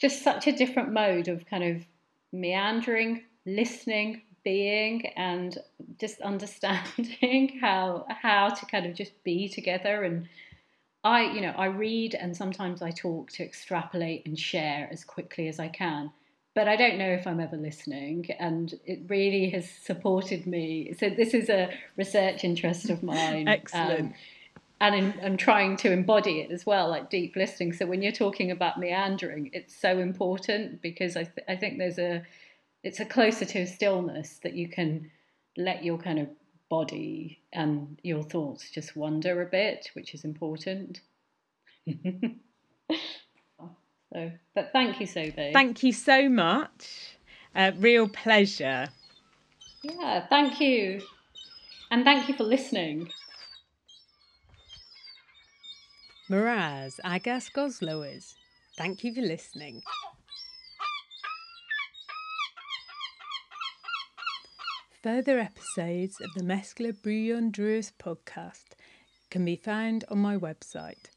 [0.00, 1.84] just such a different mode of kind of
[2.32, 5.58] meandering, listening, being and
[6.00, 10.28] just understanding how how to kind of just be together and
[11.04, 15.48] I you know I read and sometimes I talk to extrapolate and share as quickly
[15.48, 16.10] as I can
[16.54, 20.94] but I don't know if I'm ever listening, and it really has supported me.
[20.98, 23.48] So this is a research interest of mine.
[23.48, 24.00] Excellent.
[24.00, 24.14] Um,
[24.80, 27.72] and in, and trying to embody it as well, like deep listening.
[27.72, 31.98] So when you're talking about meandering, it's so important because I th- I think there's
[31.98, 32.24] a
[32.82, 35.10] it's a closer to a stillness that you can
[35.56, 36.28] let your kind of
[36.68, 41.00] body and your thoughts just wander a bit, which is important.
[44.12, 45.52] So, but thank you, Sovay.
[45.52, 47.16] Thank you so much.
[47.54, 48.88] Uh, real pleasure.
[49.82, 51.02] Yeah, thank you.
[51.90, 53.10] And thank you for listening.
[56.28, 58.34] Miraz Agas Gosloers.
[58.76, 59.82] Thank you for listening.
[65.02, 66.92] Further episodes of the MESKLA
[67.50, 68.76] Drudh podcast
[69.30, 71.10] can be found on my website,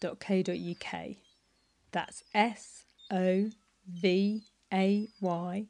[0.00, 1.16] sovayberriman.co.uk.
[1.92, 3.50] That's S O
[3.88, 5.66] V A Y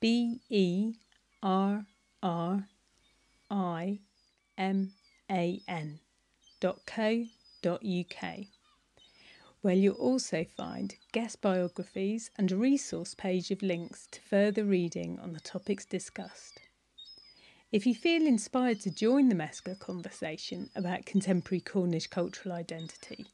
[0.00, 0.94] B E
[1.42, 1.86] R
[2.22, 2.68] R
[3.50, 3.98] I
[4.56, 4.92] M
[5.30, 6.00] A N
[6.60, 6.78] dot
[9.62, 15.18] where you'll also find guest biographies and a resource page of links to further reading
[15.20, 16.60] on the topics discussed.
[17.70, 23.26] If you feel inspired to join the MESKLA conversation about contemporary Cornish cultural identity,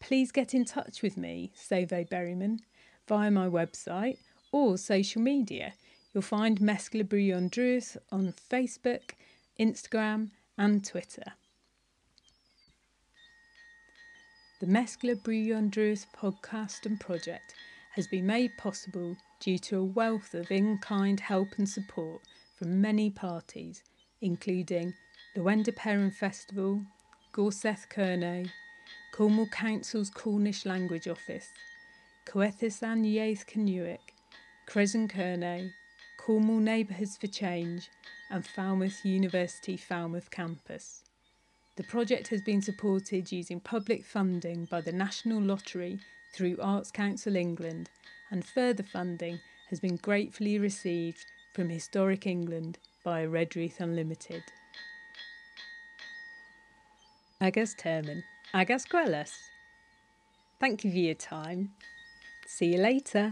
[0.00, 2.60] please get in touch with me, Sovay Berriman,
[3.08, 4.18] via my website
[4.52, 5.74] or social media.
[6.12, 9.12] You'll find MESKLA Brewyon Drudh on Facebook,
[9.58, 11.32] Instagram, and Twitter.
[14.60, 17.54] The MESKLA Brewyon Drudh podcast and project
[17.94, 22.22] has been made possible due to a wealth of in kind help and support
[22.56, 23.82] from many parties,
[24.20, 24.94] including
[25.34, 26.80] the Lowender Peran Festival,
[27.32, 28.48] Gorsedh Kernow,
[29.14, 31.52] Cornwall Council's Cornish Language Office,
[32.26, 34.00] Coethisan Iaith Canuic,
[34.66, 35.70] Kresen Kernow,
[36.16, 37.90] Cornwall Neighbourhoods for Change,
[38.28, 41.04] and Falmouth University Falmouth Campus.
[41.76, 46.00] The project has been supported using public funding by the National Lottery
[46.32, 47.90] through Arts Council England,
[48.32, 49.38] and further funding
[49.70, 51.24] has been gratefully received
[51.54, 54.42] from Historic England by Redruth Unlimited.
[57.40, 58.24] Agus Terman,
[58.54, 59.50] Agas Quellas.
[60.60, 61.72] Thank you for your time.
[62.46, 63.30] See you later.